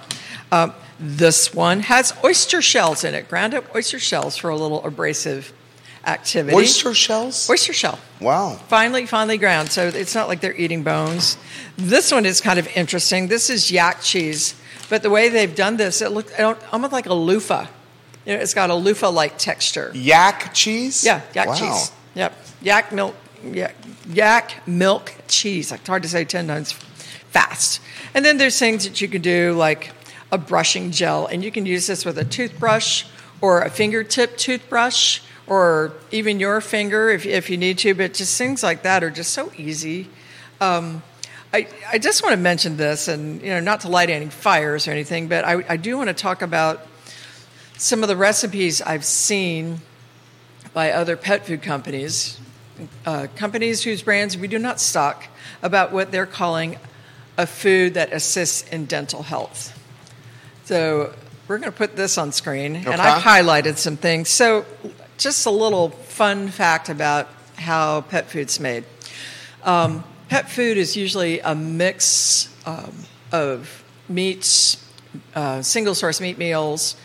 Um, 0.51 0.73
this 0.99 1.53
one 1.53 1.81
has 1.81 2.13
oyster 2.23 2.61
shells 2.61 3.03
in 3.03 3.15
it, 3.15 3.27
ground 3.27 3.53
up 3.55 3.73
oyster 3.75 3.99
shells 3.99 4.37
for 4.37 4.49
a 4.49 4.55
little 4.55 4.83
abrasive 4.85 5.53
activity. 6.05 6.55
Oyster 6.55 6.93
shells? 6.93 7.49
Oyster 7.49 7.73
shell. 7.73 7.99
Wow. 8.21 8.55
Finely, 8.67 9.05
finely 9.05 9.37
ground, 9.37 9.71
so 9.71 9.87
it's 9.87 10.15
not 10.15 10.27
like 10.27 10.41
they're 10.41 10.55
eating 10.55 10.83
bones. 10.83 11.37
This 11.77 12.11
one 12.11 12.25
is 12.25 12.41
kind 12.41 12.59
of 12.59 12.67
interesting. 12.75 13.27
This 13.27 13.49
is 13.49 13.71
yak 13.71 14.01
cheese, 14.01 14.59
but 14.89 15.03
the 15.03 15.09
way 15.09 15.29
they've 15.29 15.55
done 15.55 15.77
this, 15.77 16.01
it 16.01 16.11
looks 16.11 16.33
almost 16.71 16.93
like 16.93 17.05
a 17.05 17.13
loofah. 17.13 17.67
You 18.25 18.35
know, 18.35 18.41
it's 18.41 18.53
got 18.53 18.69
a 18.69 18.75
loofah-like 18.75 19.37
texture. 19.37 19.91
Yak 19.93 20.53
cheese? 20.53 21.03
Yeah, 21.03 21.21
yak 21.33 21.47
wow. 21.47 21.55
cheese. 21.55 21.91
Yep, 22.15 22.37
yak 22.61 22.91
milk, 22.91 23.15
yak, 23.43 23.75
yak 24.09 24.67
milk 24.67 25.13
cheese. 25.27 25.71
It's 25.71 25.87
hard 25.87 26.03
to 26.03 26.09
say 26.09 26.25
ten 26.25 26.47
times 26.47 26.71
fast. 26.71 27.81
And 28.13 28.25
then 28.25 28.37
there's 28.37 28.57
things 28.59 28.83
that 28.83 28.99
you 29.01 29.07
can 29.07 29.21
do 29.21 29.53
like 29.53 29.91
a 30.31 30.37
brushing 30.37 30.91
gel, 30.91 31.27
and 31.27 31.43
you 31.43 31.51
can 31.51 31.65
use 31.65 31.87
this 31.87 32.03
with 32.03 32.17
a 32.17 32.25
toothbrush 32.25 33.05
or 33.41 33.61
a 33.61 33.69
fingertip 33.69 34.37
toothbrush 34.37 35.21
or 35.49 35.91
even 36.11 36.39
your 36.39 36.61
finger 36.61 37.09
if, 37.09 37.25
if 37.25 37.49
you 37.49 37.57
need 37.57 37.79
to. 37.79 37.93
But 37.93 38.13
just 38.13 38.37
things 38.37 38.63
like 38.63 38.83
that 38.83 39.03
are 39.03 39.09
just 39.09 39.33
so 39.33 39.51
easy. 39.57 40.07
Um, 40.61 41.03
I, 41.51 41.67
I 41.91 41.97
just 41.97 42.21
want 42.21 42.33
to 42.33 42.39
mention 42.39 42.77
this, 42.77 43.07
and 43.07 43.41
you 43.41 43.49
know, 43.49 43.59
not 43.59 43.81
to 43.81 43.89
light 43.89 44.09
any 44.11 44.27
fires 44.27 44.87
or 44.87 44.91
anything, 44.91 45.27
but 45.27 45.43
I, 45.43 45.63
I 45.67 45.77
do 45.77 45.97
want 45.97 46.09
to 46.09 46.13
talk 46.13 46.43
about 46.43 46.85
some 47.77 48.03
of 48.03 48.09
the 48.09 48.15
recipes 48.15 48.81
I've 48.81 49.05
seen 49.05 49.81
by 50.73 50.91
other 50.91 51.17
pet 51.17 51.47
food 51.47 51.63
companies, 51.63 52.39
uh, 53.05 53.27
companies 53.35 53.83
whose 53.83 54.03
brands 54.03 54.37
we 54.37 54.47
do 54.47 54.59
not 54.59 54.79
stock, 54.79 55.25
about 55.63 55.91
what 55.91 56.11
they're 56.11 56.27
calling 56.27 56.77
a 57.37 57.47
food 57.47 57.95
that 57.95 58.13
assists 58.13 58.67
in 58.69 58.85
dental 58.85 59.23
health. 59.23 59.75
So 60.65 61.15
we're 61.47 61.57
going 61.57 61.71
to 61.71 61.77
put 61.77 61.95
this 61.95 62.19
on 62.19 62.31
screen, 62.31 62.75
Okay. 62.75 62.91
and 62.91 63.01
I've 63.01 63.23
highlighted 63.23 63.77
some 63.77 63.97
things. 63.97 64.29
So 64.29 64.65
just 65.19 65.45
a 65.45 65.51
little 65.51 65.89
fun 65.89 66.47
fact 66.47 66.89
about 66.89 67.27
how 67.57 68.01
pet 68.01 68.31
food's 68.31 68.59
made. 68.59 68.85
Um, 69.63 70.03
pet 70.29 70.49
food 70.49 70.77
is 70.77 70.95
usually 70.95 71.41
a 71.41 71.53
mix 71.53 72.55
um, 72.65 72.93
of 73.31 73.83
meats, 74.07 74.83
uh, 75.35 75.61
single 75.61 75.93
source 75.93 76.21
meat 76.21 76.37
meals, 76.37 76.95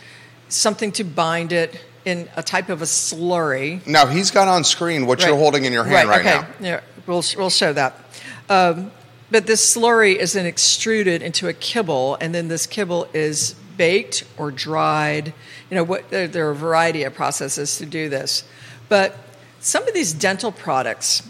something 0.47 0.91
to 0.93 1.03
bind 1.03 1.51
it 1.51 1.79
in 2.05 2.29
a 2.35 2.41
type 2.41 2.69
of 2.69 2.81
a 2.81 2.85
slurry. 2.85 3.85
Now 3.85 4.05
he's 4.05 4.31
got 4.31 4.47
on 4.47 4.63
screen 4.63 5.05
what 5.05 5.23
you're 5.23 5.35
holding 5.35 5.65
in 5.65 5.73
your 5.73 5.83
hand 5.83 6.07
right, 6.07 6.21
okay. 6.21 6.39
now. 6.39 6.47
Yeah, 6.59 6.81
we'll 7.05 7.23
we'll 7.37 7.49
show 7.49 7.73
that. 7.73 7.99
Um, 8.47 8.91
but 9.31 9.47
this 9.47 9.75
slurry 9.75 10.15
is 10.15 10.33
then 10.33 10.45
extruded 10.45 11.21
into 11.21 11.47
a 11.47 11.53
kibble, 11.53 12.15
and 12.21 12.33
then 12.33 12.47
this 12.47 12.67
kibble 12.67 13.07
is 13.13 13.55
baked 13.77 14.23
or 14.37 14.51
dried. 14.51 15.33
You 15.69 15.75
know, 15.75 15.83
what 15.83 16.09
there, 16.09 16.27
there 16.27 16.47
are 16.47 16.51
a 16.51 16.55
variety 16.55 17.03
of 17.03 17.13
processes 17.13 17.77
to 17.77 17.85
do 17.85 18.09
this, 18.09 18.43
but 18.89 19.17
some 19.59 19.87
of 19.87 19.93
these 19.93 20.13
dental 20.13 20.51
products. 20.51 21.23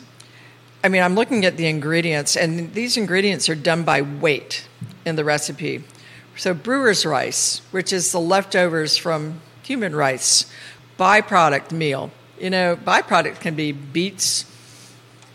I 0.84 0.90
mean, 0.90 1.02
I'm 1.02 1.16
looking 1.16 1.46
at 1.46 1.58
the 1.58 1.66
ingredients, 1.66 2.38
and 2.38 2.74
these 2.74 2.96
ingredients 2.96 3.50
are 3.50 3.56
done 3.56 3.84
by 3.84 4.04
weight 4.04 4.68
in 5.04 5.16
the 5.16 5.24
recipe. 5.24 5.84
So, 6.38 6.54
brewer's 6.54 7.06
rice, 7.06 7.62
which 7.72 7.92
is 7.92 8.12
the 8.12 8.20
leftovers 8.20 8.98
from 8.98 9.42
human 9.64 9.96
rice, 9.96 10.46
byproduct 11.00 11.72
meal. 11.72 12.12
You 12.40 12.50
know, 12.50 12.76
byproduct 12.76 13.40
can 13.40 13.56
be 13.56 13.72
beets, 13.72 14.46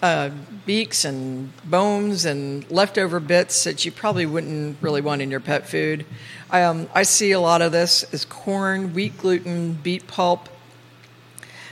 uh, 0.02 0.30
beaks, 0.66 1.04
and 1.04 1.52
bones, 1.64 2.24
and 2.24 2.68
leftover 2.70 3.20
bits 3.20 3.64
that 3.64 3.84
you 3.84 3.92
probably 3.92 4.26
wouldn't 4.26 4.78
really 4.80 5.00
want 5.00 5.20
in 5.20 5.30
your 5.30 5.40
pet 5.40 5.68
food. 5.68 6.06
Um, 6.50 6.88
I 6.94 7.02
see 7.02 7.32
a 7.32 7.40
lot 7.40 7.62
of 7.62 7.72
this 7.72 8.02
as 8.12 8.24
corn, 8.24 8.94
wheat 8.94 9.18
gluten, 9.18 9.74
beet 9.74 10.06
pulp, 10.06 10.48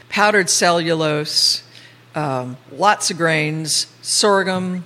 powdered 0.09 0.51
cellulose, 0.51 1.63
um, 2.15 2.57
lots 2.73 3.11
of 3.11 3.17
grains, 3.17 3.87
sorghum, 4.03 4.85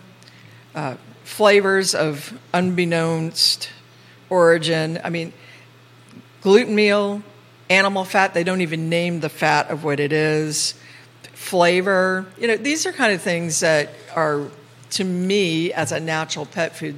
uh, 0.74 0.96
flavors 1.24 1.94
of 1.94 2.38
unbeknownst 2.52 3.70
origin. 4.28 5.00
I 5.02 5.10
mean, 5.10 5.32
gluten 6.42 6.74
meal, 6.74 7.22
animal 7.70 8.04
fat, 8.04 8.34
they 8.34 8.44
don't 8.44 8.60
even 8.60 8.88
name 8.88 9.20
the 9.20 9.28
fat 9.28 9.70
of 9.70 9.84
what 9.84 10.00
it 10.00 10.12
is, 10.12 10.74
flavor. 11.42 12.24
You 12.38 12.46
know, 12.46 12.56
these 12.56 12.86
are 12.86 12.92
kind 12.92 13.12
of 13.12 13.20
things 13.20 13.60
that 13.60 13.90
are, 14.14 14.46
to 14.90 15.04
me, 15.04 15.72
as 15.72 15.90
a 15.90 15.98
natural 15.98 16.46
pet 16.46 16.76
food 16.76 16.96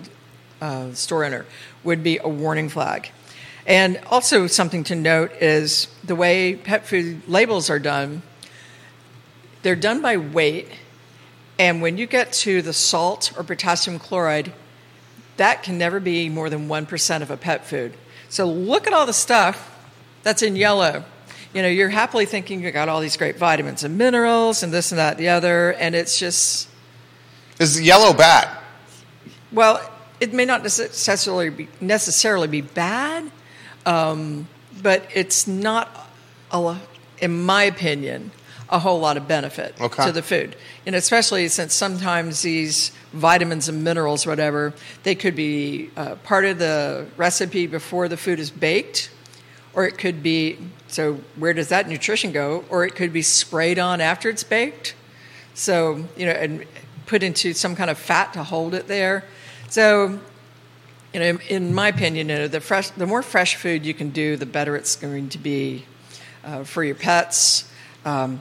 uh, 0.60 0.92
store 0.92 1.24
owner, 1.24 1.46
would 1.82 2.02
be 2.02 2.18
a 2.18 2.28
warning 2.28 2.68
flag. 2.68 3.08
And 3.66 3.98
also, 4.10 4.46
something 4.46 4.84
to 4.84 4.94
note 4.94 5.32
is 5.40 5.88
the 6.04 6.14
way 6.14 6.54
pet 6.56 6.86
food 6.86 7.26
labels 7.26 7.70
are 7.70 7.78
done, 7.78 8.22
they're 9.62 9.74
done 9.74 10.02
by 10.02 10.18
weight. 10.18 10.68
And 11.58 11.80
when 11.80 11.96
you 11.96 12.06
get 12.06 12.32
to 12.44 12.60
the 12.60 12.72
salt 12.74 13.32
or 13.38 13.44
potassium 13.44 13.98
chloride, 13.98 14.52
that 15.38 15.62
can 15.62 15.78
never 15.78 16.00
be 16.00 16.28
more 16.28 16.50
than 16.50 16.68
1% 16.68 17.22
of 17.22 17.30
a 17.30 17.36
pet 17.36 17.64
food. 17.64 17.94
So 18.28 18.46
look 18.46 18.86
at 18.86 18.92
all 18.92 19.06
the 19.06 19.12
stuff 19.12 19.70
that's 20.22 20.42
in 20.42 20.56
yellow. 20.56 21.04
You 21.54 21.62
know, 21.62 21.68
you're 21.68 21.88
happily 21.88 22.26
thinking 22.26 22.62
you 22.62 22.72
got 22.72 22.88
all 22.88 23.00
these 23.00 23.16
great 23.16 23.36
vitamins 23.38 23.84
and 23.84 23.96
minerals 23.96 24.64
and 24.64 24.72
this 24.72 24.90
and 24.90 24.98
that 24.98 25.12
and 25.12 25.20
the 25.20 25.28
other, 25.28 25.72
and 25.74 25.94
it's 25.94 26.18
just, 26.18 26.68
Is 27.60 27.80
yellow 27.80 28.12
bad? 28.12 28.48
well, 29.52 29.80
it 30.18 30.32
may 30.32 30.44
not 30.44 30.64
necessarily 30.64 31.50
be, 31.50 31.68
necessarily 31.80 32.48
be 32.48 32.60
bad, 32.60 33.30
um, 33.86 34.48
but 34.82 35.06
it's 35.14 35.46
not, 35.46 36.10
a, 36.50 36.76
in 37.18 37.42
my 37.44 37.62
opinion, 37.62 38.32
a 38.68 38.80
whole 38.80 38.98
lot 38.98 39.16
of 39.16 39.28
benefit 39.28 39.80
Okay. 39.80 40.06
to 40.06 40.10
the 40.10 40.22
food. 40.22 40.56
And 40.86 40.96
especially 40.96 41.46
since 41.48 41.72
sometimes 41.72 42.42
these 42.42 42.90
vitamins 43.12 43.68
and 43.68 43.84
minerals, 43.84 44.26
whatever, 44.26 44.72
they 45.04 45.14
could 45.14 45.36
be 45.36 45.90
uh, 45.96 46.16
part 46.16 46.44
of 46.46 46.58
the 46.58 47.06
recipe 47.16 47.68
before 47.68 48.08
the 48.08 48.16
food 48.16 48.40
is 48.40 48.50
baked, 48.50 49.10
or 49.72 49.84
it 49.86 49.98
could 49.98 50.20
be, 50.22 50.58
so 50.94 51.14
where 51.34 51.52
does 51.52 51.70
that 51.70 51.88
nutrition 51.88 52.30
go? 52.30 52.64
Or 52.68 52.84
it 52.84 52.94
could 52.94 53.12
be 53.12 53.20
sprayed 53.20 53.80
on 53.80 54.00
after 54.00 54.30
it's 54.30 54.44
baked. 54.44 54.94
So, 55.52 56.04
you 56.16 56.24
know, 56.24 56.30
and 56.30 56.64
put 57.06 57.24
into 57.24 57.52
some 57.52 57.74
kind 57.74 57.90
of 57.90 57.98
fat 57.98 58.32
to 58.34 58.44
hold 58.44 58.74
it 58.74 58.86
there. 58.86 59.24
So, 59.68 60.20
you 61.12 61.18
know, 61.18 61.38
in 61.48 61.74
my 61.74 61.88
opinion, 61.88 62.28
you 62.28 62.36
know, 62.36 62.46
the 62.46 62.60
fresh, 62.60 62.90
the 62.90 63.08
more 63.08 63.22
fresh 63.22 63.56
food 63.56 63.84
you 63.84 63.92
can 63.92 64.10
do, 64.10 64.36
the 64.36 64.46
better 64.46 64.76
it's 64.76 64.94
going 64.94 65.30
to 65.30 65.38
be 65.38 65.84
uh, 66.44 66.62
for 66.62 66.84
your 66.84 66.94
pets. 66.94 67.68
Um, 68.04 68.40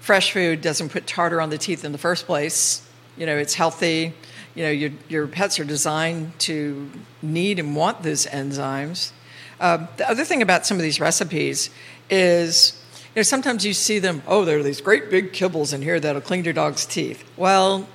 fresh 0.00 0.32
food 0.32 0.62
doesn't 0.62 0.88
put 0.88 1.06
tartar 1.06 1.40
on 1.40 1.50
the 1.50 1.58
teeth 1.58 1.84
in 1.84 1.92
the 1.92 1.98
first 1.98 2.26
place. 2.26 2.84
You 3.16 3.26
know, 3.26 3.36
it's 3.36 3.54
healthy. 3.54 4.12
You 4.56 4.64
know, 4.64 4.70
your 4.70 4.90
your 5.08 5.28
pets 5.28 5.60
are 5.60 5.64
designed 5.64 6.36
to 6.40 6.90
need 7.22 7.60
and 7.60 7.76
want 7.76 8.02
those 8.02 8.26
enzymes. 8.26 9.12
Um, 9.60 9.88
the 9.96 10.08
other 10.08 10.24
thing 10.24 10.42
about 10.42 10.66
some 10.66 10.76
of 10.76 10.82
these 10.82 11.00
recipes 11.00 11.70
is, 12.10 12.80
you 13.14 13.20
know, 13.20 13.22
sometimes 13.22 13.64
you 13.64 13.72
see 13.72 13.98
them. 13.98 14.22
Oh, 14.26 14.44
there 14.44 14.58
are 14.58 14.62
these 14.62 14.80
great 14.80 15.10
big 15.10 15.32
kibbles 15.32 15.72
in 15.72 15.82
here 15.82 15.98
that'll 15.98 16.20
clean 16.20 16.44
your 16.44 16.52
dog's 16.52 16.84
teeth. 16.84 17.24
Well, 17.36 17.88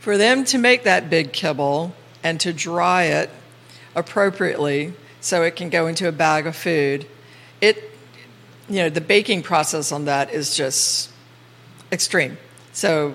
for 0.00 0.16
them 0.16 0.44
to 0.44 0.58
make 0.58 0.84
that 0.84 1.10
big 1.10 1.32
kibble 1.32 1.94
and 2.22 2.38
to 2.40 2.52
dry 2.52 3.04
it 3.04 3.30
appropriately 3.94 4.92
so 5.20 5.42
it 5.42 5.56
can 5.56 5.70
go 5.70 5.88
into 5.88 6.06
a 6.06 6.12
bag 6.12 6.46
of 6.46 6.54
food, 6.54 7.06
it, 7.60 7.90
you 8.68 8.76
know, 8.76 8.88
the 8.88 9.00
baking 9.00 9.42
process 9.42 9.90
on 9.90 10.04
that 10.04 10.30
is 10.30 10.56
just 10.56 11.10
extreme. 11.90 12.38
So, 12.72 13.14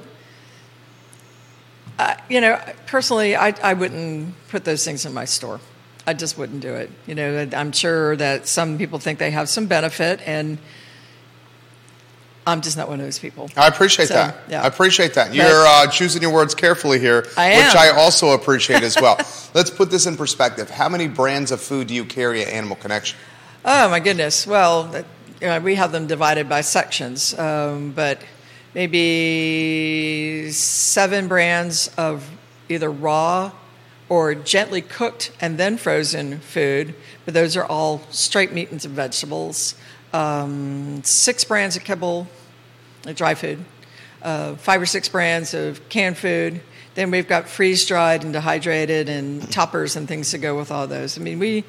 uh, 1.98 2.16
you 2.30 2.42
know, 2.42 2.60
personally, 2.88 3.36
I, 3.36 3.54
I 3.64 3.74
wouldn't 3.74 4.34
put 4.50 4.66
those 4.66 4.84
things 4.84 5.06
in 5.06 5.14
my 5.14 5.26
store. 5.26 5.62
I 6.08 6.14
just 6.14 6.38
wouldn't 6.38 6.62
do 6.62 6.74
it. 6.74 6.90
You 7.08 7.16
know, 7.16 7.48
I'm 7.56 7.72
sure 7.72 8.16
that 8.16 8.48
some 8.48 8.78
people 8.78 8.98
think 9.00 9.20
they 9.20 9.32
have 9.32 9.48
some 9.50 9.68
benefit, 9.68 10.20
and 10.26 10.58
I'm 12.48 12.62
just 12.62 12.76
not 12.76 12.90
one 12.90 13.00
of 13.00 13.06
those 13.06 13.20
people. 13.20 13.50
I 13.56 13.68
appreciate 13.68 14.08
So, 14.08 14.16
that. 14.16 14.36
yeah. 14.50 14.64
I 14.64 14.68
appreciate 14.68 15.14
that. 15.14 15.34
You're 15.34 15.46
uh, 15.68 15.86
choosing 15.88 16.24
your 16.24 16.34
words 16.34 16.56
carefully 16.56 17.00
here, 17.00 17.28
I 17.38 17.50
which. 17.56 17.76
I 17.76 17.90
also 17.90 18.32
appreciate 18.32 18.82
as 18.82 18.96
well. 19.00 19.16
Let's 19.54 19.70
put 19.70 19.92
this 19.92 20.08
in 20.08 20.18
perspective. 20.18 20.70
How 20.70 20.90
many 20.90 21.08
brands 21.08 21.52
of 21.52 21.62
food 21.62 21.88
do 21.88 21.94
you 21.94 22.04
carry 22.04 22.42
at 22.42 22.48
Animal 22.50 22.78
Connection? 22.78 23.20
Oh 23.64 23.88
my 23.90 24.00
goodness! 24.00 24.48
Well, 24.48 24.92
you 25.40 25.48
know, 25.48 25.60
we 25.60 25.76
have 25.76 25.92
them 25.92 26.08
divided 26.08 26.50
by 26.50 26.62
sections, 26.62 27.38
um, 27.38 27.92
but 27.92 28.20
maybe 28.74 30.50
seven 30.52 31.28
brands 31.28 31.90
of 31.98 32.28
either 32.70 32.90
raw 32.90 33.52
or 34.12 34.36
gently 34.36 34.82
cooked 34.82 35.32
and 35.40 35.58
then 35.58 35.78
frozen 35.78 36.38
food. 36.40 36.94
But 37.24 37.34
those 37.34 37.56
are 37.56 37.64
all 37.64 38.02
straight 38.10 38.52
meat 38.52 38.70
and 38.70 38.82
vegetables. 38.82 39.74
Um, 40.12 41.02
six 41.06 41.46
brands 41.46 41.78
of 41.78 41.86
kibble, 41.86 42.28
dry 43.16 43.36
food. 43.36 43.64
Uh, 44.22 44.56
five 44.56 44.82
or 44.82 44.86
six 44.86 45.08
brands 45.08 45.54
of 45.54 45.88
canned 45.88 46.18
food. 46.18 46.60
Then 46.96 47.10
we've 47.10 47.28
got 47.28 47.48
freeze 47.48 47.86
dried 47.86 48.26
and 48.26 48.34
dehydrated 48.34 49.08
and 49.08 49.50
toppers 49.50 49.96
and 49.96 50.10
things 50.10 50.32
to 50.32 50.38
go 50.38 50.58
with 50.58 50.72
all 50.72 50.88
those. 50.88 51.18
I 51.18 51.22
mean, 51.22 51.40
we 51.40 51.64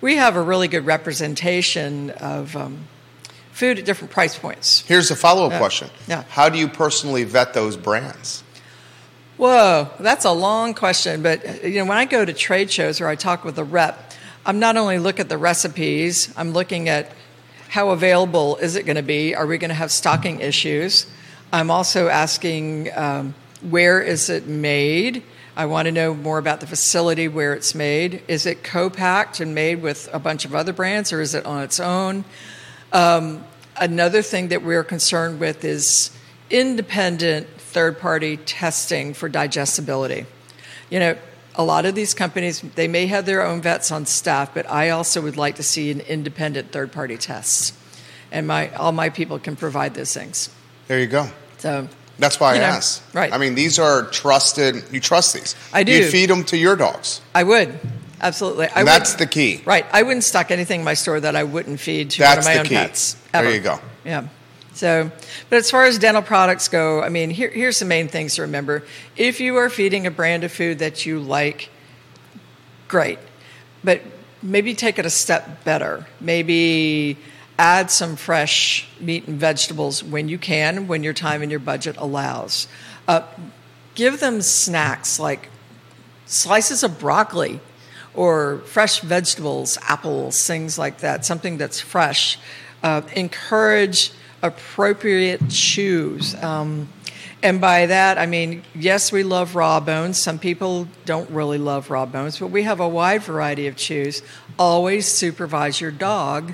we 0.00 0.14
have 0.14 0.36
a 0.36 0.42
really 0.42 0.68
good 0.68 0.86
representation 0.86 2.10
of 2.10 2.54
um, 2.54 2.86
food 3.50 3.80
at 3.80 3.84
different 3.84 4.12
price 4.12 4.38
points. 4.38 4.84
Here's 4.86 5.10
a 5.10 5.16
follow 5.16 5.44
up 5.46 5.50
Yeah. 5.52 5.58
question. 5.58 5.90
Yeah. 6.06 6.22
How 6.28 6.48
do 6.48 6.56
you 6.56 6.68
personally 6.68 7.24
vet 7.24 7.52
those 7.52 7.76
brands? 7.76 8.44
Whoa, 9.40 9.88
that's 9.98 10.26
a 10.26 10.32
long 10.32 10.74
question. 10.74 11.22
But 11.22 11.64
you 11.64 11.76
know, 11.76 11.86
when 11.86 11.96
I 11.96 12.04
go 12.04 12.26
to 12.26 12.32
trade 12.34 12.70
shows 12.70 13.00
or 13.00 13.08
I 13.08 13.14
talk 13.14 13.42
with 13.42 13.58
a 13.58 13.64
rep, 13.64 14.12
I'm 14.44 14.58
not 14.58 14.76
only 14.76 14.98
look 14.98 15.18
at 15.18 15.30
the 15.30 15.38
recipes, 15.38 16.30
I'm 16.36 16.52
looking 16.52 16.90
at 16.90 17.10
how 17.70 17.88
available 17.88 18.56
is 18.56 18.76
it 18.76 18.84
going 18.84 18.96
to 18.96 19.02
be. 19.02 19.34
Are 19.34 19.46
we 19.46 19.56
going 19.56 19.70
to 19.70 19.74
have 19.74 19.90
stocking 19.90 20.40
issues? 20.40 21.06
I'm 21.54 21.70
also 21.70 22.08
asking 22.08 22.90
um, 22.94 23.34
where 23.62 24.02
is 24.02 24.28
it 24.28 24.46
made. 24.46 25.22
I 25.56 25.64
want 25.64 25.86
to 25.86 25.92
know 25.92 26.12
more 26.12 26.36
about 26.36 26.60
the 26.60 26.66
facility 26.66 27.26
where 27.26 27.54
it's 27.54 27.74
made. 27.74 28.22
Is 28.28 28.44
it 28.44 28.62
co-packed 28.62 29.40
and 29.40 29.54
made 29.54 29.80
with 29.80 30.06
a 30.12 30.18
bunch 30.18 30.44
of 30.44 30.54
other 30.54 30.74
brands, 30.74 31.14
or 31.14 31.22
is 31.22 31.34
it 31.34 31.46
on 31.46 31.62
its 31.62 31.80
own? 31.80 32.26
Um, 32.92 33.42
another 33.78 34.20
thing 34.20 34.48
that 34.48 34.62
we're 34.62 34.84
concerned 34.84 35.40
with 35.40 35.64
is 35.64 36.10
independent 36.50 37.46
third 37.70 37.98
party 37.98 38.36
testing 38.36 39.14
for 39.14 39.28
digestibility. 39.28 40.26
You 40.90 40.98
know, 40.98 41.16
a 41.54 41.64
lot 41.64 41.84
of 41.86 41.94
these 41.94 42.14
companies, 42.14 42.60
they 42.74 42.88
may 42.88 43.06
have 43.06 43.26
their 43.26 43.44
own 43.44 43.60
vets 43.62 43.90
on 43.90 44.06
staff, 44.06 44.52
but 44.54 44.68
I 44.70 44.90
also 44.90 45.20
would 45.20 45.36
like 45.36 45.56
to 45.56 45.62
see 45.62 45.90
an 45.90 46.00
independent 46.00 46.72
third 46.72 46.92
party 46.92 47.16
test. 47.16 47.74
And 48.32 48.46
my, 48.46 48.70
all 48.74 48.92
my 48.92 49.08
people 49.10 49.38
can 49.38 49.56
provide 49.56 49.94
those 49.94 50.12
things. 50.14 50.48
There 50.88 51.00
you 51.00 51.06
go. 51.06 51.28
So, 51.58 51.88
That's 52.18 52.38
why 52.38 52.54
I 52.54 52.58
know, 52.58 52.64
asked. 52.64 53.02
right. 53.14 53.32
I 53.32 53.38
mean, 53.38 53.54
these 53.54 53.78
are 53.78 54.04
trusted. 54.06 54.76
You 54.92 55.00
trust 55.00 55.34
these. 55.34 55.54
I 55.72 55.82
do. 55.84 55.92
You 55.92 56.04
feed 56.08 56.30
them 56.30 56.44
to 56.44 56.56
your 56.56 56.76
dogs. 56.76 57.20
I 57.34 57.42
would. 57.42 57.78
absolutely. 58.20 58.66
I 58.68 58.80
And 58.80 58.88
that's 58.88 59.14
the 59.14 59.26
key. 59.26 59.62
right. 59.64 59.84
I 59.92 60.02
wouldn't 60.02 60.24
stock 60.24 60.50
anything 60.50 60.80
in 60.80 60.84
my 60.84 60.94
store 60.94 61.18
that 61.20 61.34
I 61.36 61.44
wouldn't 61.44 61.80
feed 61.80 62.10
to 62.10 62.18
That's 62.20 62.46
one 62.46 62.56
of 62.58 62.62
my 62.64 62.68
key. 62.68 62.76
own 62.76 62.82
pets. 62.86 63.16
There 63.32 63.50
you 63.54 63.60
go. 63.60 63.78
Yeah. 64.04 64.28
So, 64.72 65.10
but 65.48 65.56
as 65.56 65.70
far 65.70 65.84
as 65.84 65.98
dental 65.98 66.22
products 66.22 66.68
go, 66.68 67.02
I 67.02 67.08
mean, 67.08 67.30
here, 67.30 67.50
here's 67.50 67.80
the 67.80 67.84
main 67.84 68.08
things 68.08 68.36
to 68.36 68.42
remember. 68.42 68.84
If 69.16 69.40
you 69.40 69.56
are 69.56 69.68
feeding 69.68 70.06
a 70.06 70.10
brand 70.10 70.44
of 70.44 70.52
food 70.52 70.78
that 70.78 71.04
you 71.04 71.18
like, 71.18 71.70
great. 72.88 73.18
But 73.82 74.02
maybe 74.42 74.74
take 74.74 74.98
it 74.98 75.06
a 75.06 75.10
step 75.10 75.64
better. 75.64 76.06
Maybe 76.20 77.18
add 77.58 77.90
some 77.90 78.16
fresh 78.16 78.88
meat 79.00 79.26
and 79.26 79.38
vegetables 79.38 80.02
when 80.02 80.28
you 80.28 80.38
can, 80.38 80.86
when 80.86 81.02
your 81.02 81.12
time 81.12 81.42
and 81.42 81.50
your 81.50 81.60
budget 81.60 81.96
allows. 81.98 82.68
Uh, 83.06 83.22
give 83.94 84.20
them 84.20 84.40
snacks 84.40 85.18
like 85.18 85.50
slices 86.26 86.82
of 86.82 86.98
broccoli 86.98 87.60
or 88.14 88.58
fresh 88.66 89.00
vegetables, 89.00 89.78
apples, 89.82 90.46
things 90.46 90.78
like 90.78 90.98
that, 90.98 91.24
something 91.24 91.58
that's 91.58 91.80
fresh. 91.80 92.38
Uh, 92.82 93.02
encourage 93.14 94.12
appropriate 94.42 95.48
chews. 95.50 96.34
Um, 96.42 96.88
and 97.42 97.60
by 97.60 97.86
that, 97.86 98.18
I 98.18 98.26
mean, 98.26 98.62
yes, 98.74 99.12
we 99.12 99.22
love 99.22 99.54
raw 99.54 99.80
bones. 99.80 100.20
Some 100.20 100.38
people 100.38 100.88
don't 101.06 101.30
really 101.30 101.58
love 101.58 101.90
raw 101.90 102.06
bones, 102.06 102.38
but 102.38 102.48
we 102.48 102.64
have 102.64 102.80
a 102.80 102.88
wide 102.88 103.22
variety 103.22 103.66
of 103.66 103.76
chews. 103.76 104.22
Always 104.58 105.06
supervise 105.06 105.80
your 105.80 105.90
dog 105.90 106.52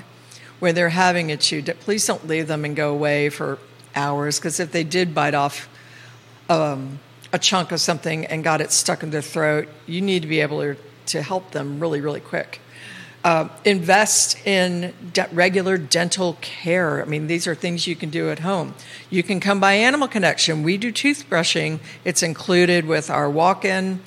when 0.59 0.75
they're 0.75 0.89
having 0.89 1.31
a 1.31 1.37
chew. 1.37 1.61
Please 1.61 2.05
don't 2.05 2.25
leave 2.25 2.47
them 2.47 2.63
and 2.63 2.75
go 2.75 2.91
away 2.91 3.29
for 3.29 3.59
hours, 3.95 4.39
because 4.39 4.59
if 4.59 4.71
they 4.71 4.83
did 4.83 5.13
bite 5.13 5.33
off 5.33 5.67
um, 6.49 6.99
a 7.33 7.39
chunk 7.39 7.71
of 7.71 7.81
something 7.81 8.25
and 8.25 8.43
got 8.43 8.61
it 8.61 8.71
stuck 8.71 9.03
in 9.03 9.09
their 9.09 9.21
throat, 9.21 9.67
you 9.85 10.01
need 10.01 10.21
to 10.21 10.27
be 10.27 10.39
able 10.39 10.61
to, 10.61 10.77
to 11.07 11.21
help 11.21 11.51
them 11.51 11.79
really, 11.79 11.99
really 11.99 12.21
quick. 12.21 12.61
Uh, 13.23 13.49
invest 13.65 14.37
in 14.47 14.93
de- 15.11 15.27
regular 15.33 15.77
dental 15.77 16.37
care. 16.39 17.01
I 17.01 17.05
mean, 17.05 17.27
these 17.27 17.45
are 17.45 17.55
things 17.55 17.85
you 17.85 17.95
can 17.95 18.09
do 18.09 18.29
at 18.29 18.39
home. 18.39 18.73
You 19.09 19.21
can 19.21 19.39
come 19.39 19.59
by 19.59 19.73
Animal 19.73 20.07
Connection. 20.07 20.63
We 20.63 20.77
do 20.77 20.93
toothbrushing, 20.93 21.79
it's 22.05 22.23
included 22.23 22.85
with 22.85 23.09
our 23.09 23.29
walk 23.29 23.65
in 23.65 24.01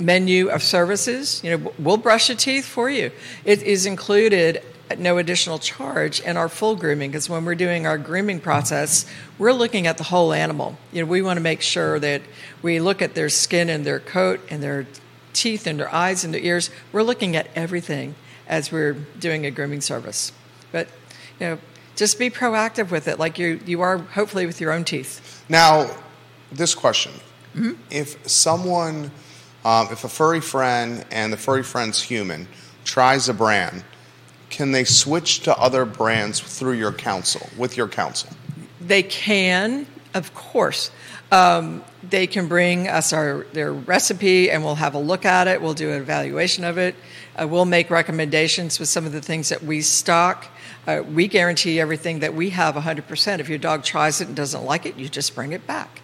menu 0.00 0.48
of 0.48 0.62
services. 0.62 1.42
You 1.42 1.56
know, 1.56 1.72
we'll 1.78 1.96
brush 1.96 2.28
your 2.28 2.36
teeth 2.36 2.64
for 2.64 2.90
you. 2.90 3.10
It 3.44 3.62
is 3.62 3.86
included 3.86 4.62
at 4.90 4.98
no 4.98 5.18
additional 5.18 5.58
charge 5.58 6.20
in 6.20 6.36
our 6.36 6.48
full 6.48 6.74
grooming 6.74 7.10
because 7.10 7.28
when 7.28 7.44
we're 7.44 7.54
doing 7.54 7.86
our 7.86 7.98
grooming 7.98 8.40
process, 8.40 9.04
we're 9.38 9.52
looking 9.52 9.86
at 9.86 9.98
the 9.98 10.04
whole 10.04 10.32
animal. 10.32 10.78
You 10.92 11.02
know, 11.02 11.10
we 11.10 11.20
want 11.20 11.36
to 11.36 11.42
make 11.42 11.60
sure 11.60 11.98
that 11.98 12.22
we 12.62 12.80
look 12.80 13.02
at 13.02 13.14
their 13.14 13.28
skin 13.28 13.68
and 13.68 13.84
their 13.84 14.00
coat 14.00 14.40
and 14.50 14.62
their 14.62 14.86
teeth 15.32 15.66
and 15.66 15.78
their 15.78 15.92
eyes 15.92 16.24
and 16.24 16.32
their 16.32 16.40
ears. 16.40 16.70
We're 16.92 17.02
looking 17.02 17.36
at 17.36 17.48
everything 17.54 18.14
as 18.46 18.72
we're 18.72 18.94
doing 19.18 19.46
a 19.46 19.50
grooming 19.50 19.80
service. 19.80 20.32
But 20.72 20.88
you 21.38 21.46
know, 21.46 21.58
just 21.96 22.18
be 22.18 22.30
proactive 22.30 22.90
with 22.90 23.08
it, 23.08 23.18
like 23.18 23.38
you 23.38 23.60
you 23.66 23.80
are 23.80 23.98
hopefully 23.98 24.46
with 24.46 24.60
your 24.60 24.72
own 24.72 24.84
teeth. 24.84 25.44
Now, 25.48 25.90
this 26.52 26.74
question: 26.74 27.12
Mm-hmm. 27.54 27.72
If 27.90 28.28
someone, 28.28 29.10
um, 29.64 29.88
if 29.90 30.04
a 30.04 30.08
furry 30.08 30.40
friend 30.40 31.04
and 31.10 31.32
the 31.32 31.36
furry 31.36 31.62
friend's 31.62 32.02
human 32.02 32.46
tries 32.84 33.28
a 33.28 33.34
brand, 33.34 33.84
can 34.50 34.72
they 34.72 34.84
switch 34.84 35.40
to 35.40 35.56
other 35.58 35.84
brands 35.84 36.40
through 36.40 36.74
your 36.74 36.92
counsel? 36.92 37.48
With 37.56 37.76
your 37.76 37.88
counsel? 37.88 38.30
They 38.80 39.02
can, 39.02 39.86
of 40.14 40.34
course. 40.34 40.90
Um, 41.30 41.84
they 42.08 42.26
can 42.26 42.48
bring 42.48 42.88
us 42.88 43.12
our 43.12 43.44
their 43.52 43.72
recipe, 43.72 44.50
and 44.50 44.64
we'll 44.64 44.76
have 44.76 44.94
a 44.94 44.98
look 44.98 45.24
at 45.24 45.46
it. 45.48 45.60
We'll 45.60 45.74
do 45.74 45.90
an 45.90 46.00
evaluation 46.00 46.64
of 46.64 46.78
it. 46.78 46.94
Uh, 47.36 47.46
we'll 47.46 47.66
make 47.66 47.90
recommendations 47.90 48.78
with 48.78 48.88
some 48.88 49.04
of 49.04 49.12
the 49.12 49.20
things 49.20 49.50
that 49.50 49.62
we 49.62 49.80
stock. 49.82 50.46
Uh, 50.86 51.02
we 51.02 51.28
guarantee 51.28 51.78
everything 51.78 52.20
that 52.20 52.34
we 52.34 52.50
have 52.50 52.74
100%. 52.74 53.40
If 53.40 53.48
your 53.48 53.58
dog 53.58 53.84
tries 53.84 54.20
it 54.20 54.28
and 54.28 54.36
doesn't 54.36 54.64
like 54.64 54.86
it, 54.86 54.96
you 54.96 55.08
just 55.08 55.34
bring 55.34 55.52
it 55.52 55.66
back. 55.66 56.00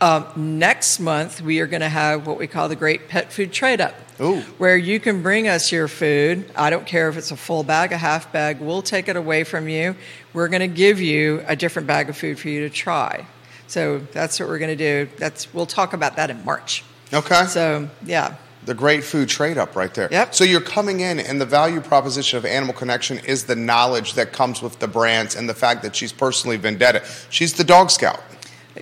Um, 0.00 0.58
next 0.58 1.00
month, 1.00 1.40
we 1.40 1.58
are 1.58 1.66
going 1.66 1.80
to 1.80 1.88
have 1.88 2.24
what 2.24 2.38
we 2.38 2.46
call 2.46 2.68
the 2.68 2.76
Great 2.76 3.08
Pet 3.08 3.32
Food 3.32 3.52
Trade 3.52 3.80
Up, 3.80 3.94
Ooh. 4.20 4.42
where 4.58 4.76
you 4.76 5.00
can 5.00 5.22
bring 5.22 5.48
us 5.48 5.72
your 5.72 5.88
food. 5.88 6.48
I 6.54 6.70
don't 6.70 6.86
care 6.86 7.08
if 7.08 7.16
it's 7.16 7.32
a 7.32 7.36
full 7.36 7.64
bag, 7.64 7.90
a 7.90 7.98
half 7.98 8.30
bag, 8.30 8.60
we'll 8.60 8.82
take 8.82 9.08
it 9.08 9.16
away 9.16 9.42
from 9.42 9.68
you. 9.68 9.96
We're 10.32 10.46
going 10.46 10.60
to 10.60 10.68
give 10.68 11.00
you 11.00 11.42
a 11.48 11.56
different 11.56 11.88
bag 11.88 12.08
of 12.08 12.16
food 12.16 12.38
for 12.38 12.48
you 12.48 12.60
to 12.60 12.70
try. 12.70 13.26
So 13.68 13.98
that's 14.12 14.40
what 14.40 14.48
we're 14.48 14.58
going 14.58 14.76
to 14.76 15.04
do. 15.06 15.10
That's 15.18 15.52
we'll 15.54 15.66
talk 15.66 15.92
about 15.92 16.16
that 16.16 16.30
in 16.30 16.44
March. 16.44 16.84
Okay. 17.12 17.44
So 17.44 17.88
yeah, 18.04 18.36
The 18.64 18.74
great 18.74 19.04
food 19.04 19.28
trade 19.28 19.56
up 19.58 19.76
right 19.76 19.92
there. 19.94 20.08
Yep. 20.10 20.34
So 20.34 20.44
you're 20.44 20.60
coming 20.60 21.00
in, 21.00 21.20
and 21.20 21.40
the 21.40 21.46
value 21.46 21.80
proposition 21.80 22.38
of 22.38 22.44
Animal 22.44 22.74
Connection 22.74 23.18
is 23.20 23.44
the 23.44 23.56
knowledge 23.56 24.14
that 24.14 24.32
comes 24.32 24.60
with 24.60 24.78
the 24.78 24.88
brands 24.88 25.36
and 25.36 25.48
the 25.48 25.54
fact 25.54 25.82
that 25.82 25.94
she's 25.94 26.12
personally 26.12 26.56
vendetta. 26.56 27.04
She's 27.30 27.54
the 27.54 27.64
dog 27.64 27.90
scout. 27.90 28.20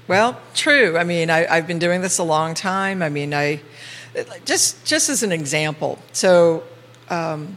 Well, 0.09 0.41
true. 0.55 0.97
I 0.99 1.05
mean, 1.05 1.31
I, 1.31 1.47
I've 1.47 1.67
been 1.67 1.79
doing 1.79 2.01
this 2.01 2.19
a 2.19 2.25
long 2.25 2.55
time. 2.55 3.03
I 3.03 3.09
mean, 3.09 3.33
I 3.35 3.61
just 4.45 4.85
just 4.85 5.09
as 5.09 5.23
an 5.23 5.33
example. 5.33 5.99
So, 6.13 6.65
um, 7.11 7.57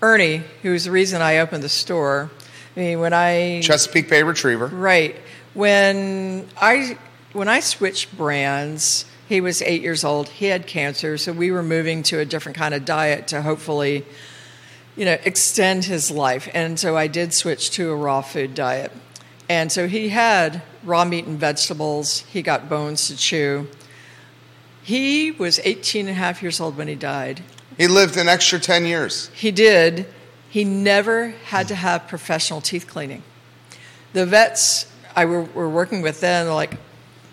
Ernie, 0.00 0.42
who's 0.62 0.84
the 0.84 0.90
reason 0.90 1.20
I 1.22 1.38
opened 1.38 1.62
the 1.62 1.68
store. 1.68 2.30
I 2.76 2.80
mean, 2.80 3.00
when 3.00 3.12
I 3.12 3.60
Chesapeake 3.62 4.08
Bay 4.08 4.22
Retriever. 4.22 4.66
right 4.66 5.16
when 5.54 6.48
I 6.60 6.98
when 7.32 7.48
I 7.48 7.60
switched 7.60 8.16
brands, 8.16 9.06
he 9.28 9.40
was 9.40 9.62
eight 9.62 9.82
years 9.82 10.04
old. 10.04 10.28
He 10.28 10.46
had 10.46 10.66
cancer, 10.66 11.16
so 11.16 11.32
we 11.32 11.50
were 11.50 11.62
moving 11.62 12.02
to 12.04 12.20
a 12.20 12.24
different 12.24 12.56
kind 12.56 12.74
of 12.74 12.84
diet 12.84 13.28
to 13.28 13.42
hopefully, 13.42 14.04
you 14.96 15.04
know, 15.04 15.16
extend 15.24 15.84
his 15.84 16.10
life. 16.10 16.48
And 16.54 16.78
so 16.78 16.96
I 16.96 17.06
did 17.06 17.32
switch 17.32 17.70
to 17.72 17.90
a 17.90 17.96
raw 17.96 18.20
food 18.20 18.54
diet. 18.54 18.92
And 19.48 19.70
so 19.72 19.88
he 19.88 20.10
had 20.10 20.62
raw 20.84 21.04
meat 21.04 21.26
and 21.26 21.38
vegetables. 21.38 22.20
He 22.20 22.42
got 22.42 22.68
bones 22.68 23.08
to 23.08 23.16
chew. 23.16 23.68
He 24.82 25.30
was 25.30 25.60
18 25.64 26.08
and 26.08 26.10
a 26.10 26.18
half 26.18 26.42
years 26.42 26.60
old 26.60 26.76
when 26.76 26.88
he 26.88 26.94
died. 26.94 27.42
He 27.76 27.88
lived 27.88 28.16
an 28.16 28.28
extra 28.28 28.58
10 28.58 28.86
years. 28.86 29.28
He 29.34 29.50
did. 29.50 30.06
He 30.48 30.62
never 30.64 31.30
had 31.46 31.68
to 31.68 31.74
have 31.74 32.06
professional 32.06 32.60
teeth 32.60 32.86
cleaning. 32.86 33.22
The 34.12 34.26
vets 34.26 34.86
I 35.16 35.24
were, 35.26 35.42
were 35.42 35.68
working 35.68 36.02
with 36.02 36.20
then, 36.20 36.48
like, 36.48 36.74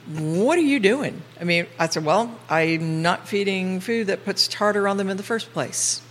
what 0.08 0.58
are 0.58 0.63
you 0.63 0.80
doing? 0.80 1.22
I 1.39 1.44
mean, 1.44 1.67
I 1.80 1.88
said, 1.88 2.06
well, 2.06 2.38
I'm 2.50 3.02
not 3.02 3.28
feeding 3.28 3.80
food 3.80 4.08
that 4.08 4.26
puts 4.26 4.48
tartar 4.48 4.88
on 4.88 4.98
them 4.98 5.10
in 5.10 5.17
the 5.17 5.24
first 5.24 5.54
place. 5.54 6.02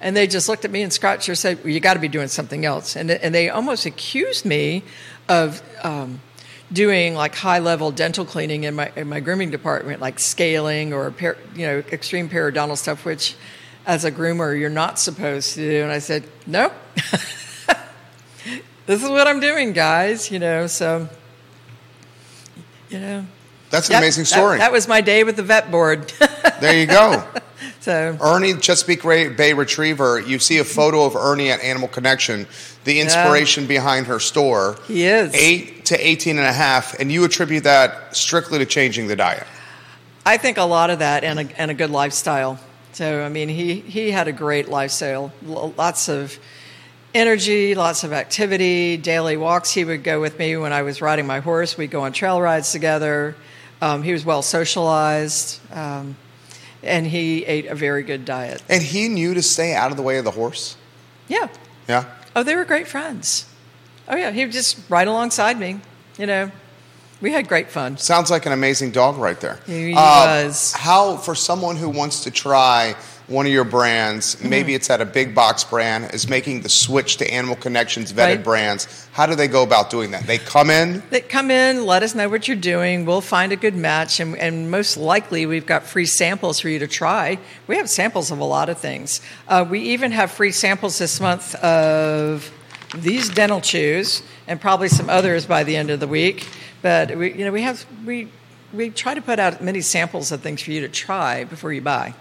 And 0.00 0.16
they 0.16 0.26
just 0.26 0.48
looked 0.48 0.64
at 0.64 0.70
me 0.70 0.82
and 0.82 0.92
scratched 0.92 1.26
their 1.26 1.34
said, 1.34 1.58
well, 1.58 1.68
you 1.68 1.80
got 1.80 1.94
to 1.94 2.00
be 2.00 2.08
doing 2.08 2.28
something 2.28 2.64
else. 2.64 2.96
And, 2.96 3.10
and 3.10 3.34
they 3.34 3.50
almost 3.50 3.86
accused 3.86 4.44
me 4.44 4.82
of 5.28 5.62
um, 5.84 6.20
doing 6.72 7.14
like 7.14 7.34
high 7.34 7.58
level 7.58 7.90
dental 7.90 8.24
cleaning 8.24 8.64
in 8.64 8.74
my, 8.74 8.90
in 8.96 9.08
my 9.08 9.20
grooming 9.20 9.50
department, 9.50 10.00
like 10.00 10.18
scaling 10.18 10.92
or, 10.92 11.14
you 11.54 11.66
know, 11.66 11.78
extreme 11.92 12.28
periodontal 12.28 12.78
stuff, 12.78 13.04
which 13.04 13.36
as 13.86 14.04
a 14.04 14.12
groomer, 14.12 14.58
you're 14.58 14.70
not 14.70 14.98
supposed 14.98 15.54
to 15.54 15.60
do. 15.60 15.82
And 15.82 15.92
I 15.92 15.98
said, 15.98 16.24
nope. 16.46 16.72
this 18.90 19.04
is 19.04 19.08
what 19.08 19.28
I'm 19.28 19.38
doing, 19.38 19.72
guys, 19.72 20.32
you 20.32 20.40
know, 20.40 20.66
so, 20.66 21.08
you 22.88 22.98
know. 22.98 23.24
That's 23.70 23.86
an 23.86 23.92
Yep, 23.92 24.02
amazing 24.02 24.24
story. 24.24 24.58
That, 24.58 24.72
was 24.72 24.88
my 24.88 25.00
day 25.00 25.22
with 25.22 25.36
the 25.36 25.44
vet 25.44 25.70
board. 25.70 26.12
there 26.60 26.76
you 26.76 26.86
go. 26.86 27.24
so, 27.78 28.18
Ernie, 28.20 28.54
Chesapeake 28.54 29.04
Bay 29.36 29.52
Retriever. 29.52 30.18
You 30.18 30.40
see 30.40 30.58
a 30.58 30.64
photo 30.64 31.04
of 31.04 31.14
Ernie 31.14 31.52
at 31.52 31.60
Animal 31.60 31.86
Connection, 31.86 32.48
the 32.82 32.98
inspiration 32.98 33.68
behind 33.68 34.08
her 34.08 34.18
store. 34.18 34.76
he 34.88 35.04
is. 35.04 35.32
Eight 35.36 35.84
to 35.84 36.08
18 36.08 36.38
and 36.38 36.46
a 36.48 36.52
half, 36.52 36.98
and 36.98 37.12
you 37.12 37.22
attribute 37.24 37.62
that 37.62 38.16
strictly 38.16 38.58
to 38.58 38.66
changing 38.66 39.06
the 39.06 39.14
diet. 39.14 39.46
I 40.26 40.36
think 40.36 40.58
a 40.58 40.64
lot 40.64 40.90
of 40.90 40.98
that 40.98 41.22
and 41.22 41.38
a, 41.38 41.60
and 41.60 41.70
a 41.70 41.74
good 41.74 41.90
lifestyle. 41.90 42.58
So, 42.92 43.22
I 43.22 43.28
mean, 43.28 43.48
he, 43.48 43.76
he 43.76 44.10
had 44.10 44.26
a 44.26 44.32
great 44.32 44.68
lifestyle, 44.68 45.32
lots 45.44 46.08
of 46.08 46.36
energy, 47.14 47.74
lots 47.74 48.04
of 48.04 48.12
activity, 48.12 48.96
daily 48.96 49.36
walks. 49.36 49.70
He 49.72 49.84
would 49.84 50.02
go 50.04 50.20
with 50.20 50.38
me 50.38 50.56
when 50.56 50.72
I 50.72 50.82
was 50.82 51.00
riding 51.02 51.26
my 51.26 51.40
horse. 51.40 51.76
We'd 51.76 51.90
go 51.90 52.02
on 52.02 52.12
trail 52.12 52.40
rides 52.40 52.72
together. 52.72 53.34
Um, 53.82 54.02
he 54.02 54.12
was 54.12 54.24
well 54.24 54.42
socialized, 54.42 55.58
um, 55.72 56.16
and 56.82 57.06
he 57.06 57.44
ate 57.46 57.66
a 57.66 57.74
very 57.74 58.02
good 58.02 58.24
diet. 58.24 58.62
And 58.68 58.82
he 58.82 59.08
knew 59.08 59.34
to 59.34 59.42
stay 59.42 59.74
out 59.74 59.90
of 59.90 59.96
the 59.96 60.02
way 60.02 60.18
of 60.18 60.24
the 60.24 60.30
horse. 60.32 60.76
Yeah. 61.28 61.48
Yeah. 61.88 62.04
Oh, 62.36 62.42
they 62.42 62.54
were 62.54 62.64
great 62.64 62.86
friends. 62.86 63.46
Oh, 64.08 64.16
yeah. 64.16 64.30
He 64.32 64.44
would 64.44 64.52
just 64.52 64.78
ride 64.90 65.08
alongside 65.08 65.58
me. 65.58 65.80
You 66.18 66.26
know, 66.26 66.50
we 67.22 67.32
had 67.32 67.48
great 67.48 67.70
fun. 67.70 67.96
Sounds 67.96 68.30
like 68.30 68.44
an 68.46 68.52
amazing 68.52 68.90
dog 68.90 69.16
right 69.16 69.40
there. 69.40 69.58
He 69.66 69.94
Uh, 69.94 70.44
was. 70.44 70.72
How, 70.74 71.16
for 71.16 71.34
someone 71.34 71.76
who 71.76 71.88
wants 71.88 72.24
to 72.24 72.30
try 72.30 72.94
one 73.30 73.46
of 73.46 73.52
your 73.52 73.64
brands, 73.64 74.34
Mm-hmm. 74.34 74.48
maybe 74.50 74.74
it's 74.74 74.90
at 74.90 75.00
a 75.00 75.04
big 75.06 75.34
box 75.34 75.64
brand, 75.64 76.12
is 76.12 76.28
making 76.28 76.60
the 76.62 76.68
switch 76.68 77.16
to 77.18 77.30
Animal 77.32 77.56
Connections 77.56 78.12
vetted 78.12 78.16
Right. 78.36 78.44
brands, 78.44 79.08
how 79.12 79.24
do 79.26 79.34
they 79.34 79.48
go 79.48 79.62
about 79.62 79.88
doing 79.88 80.10
that? 80.10 80.26
They 80.26 80.38
come 80.38 80.68
in, 80.68 81.02
They 81.10 81.20
come 81.20 81.50
in, 81.50 81.86
let 81.86 82.02
us 82.02 82.14
know 82.14 82.28
what 82.28 82.48
you're 82.48 82.56
doing. 82.56 83.06
We'll 83.06 83.20
find 83.20 83.52
a 83.52 83.56
good 83.56 83.76
match, 83.76 84.20
and, 84.20 84.36
and 84.36 84.70
most 84.70 84.96
likely 84.96 85.46
we've 85.46 85.64
got 85.66 85.84
free 85.84 86.06
samples 86.06 86.60
for 86.60 86.68
you 86.68 86.78
to 86.80 86.88
try. 86.88 87.38
We 87.68 87.76
have 87.76 87.88
samples 87.88 88.30
of 88.30 88.40
a 88.40 88.44
lot 88.44 88.68
of 88.68 88.78
things. 88.78 89.20
Uh, 89.48 89.64
we 89.68 89.80
even 89.80 90.10
have 90.12 90.30
free 90.32 90.52
samples 90.52 90.98
this 90.98 91.20
month 91.20 91.54
of 91.56 92.50
these 92.96 93.28
dental 93.30 93.60
chews, 93.60 94.22
and 94.48 94.60
probably 94.60 94.88
some 94.88 95.08
others 95.08 95.46
by 95.46 95.62
the 95.62 95.76
end 95.76 95.90
of 95.90 96.00
the 96.00 96.08
week. 96.08 96.48
But 96.82 97.16
we, 97.16 97.32
you 97.34 97.44
know, 97.44 97.52
we 97.52 97.62
have 97.62 97.86
we 98.04 98.28
we 98.72 98.90
try 98.90 99.14
to 99.14 99.22
put 99.22 99.38
out 99.38 99.62
many 99.62 99.80
samples 99.80 100.32
of 100.32 100.40
things 100.40 100.62
for 100.62 100.72
you 100.72 100.80
to 100.80 100.88
try 100.88 101.44
before 101.44 101.72
you 101.72 101.80
buy. 101.82 102.14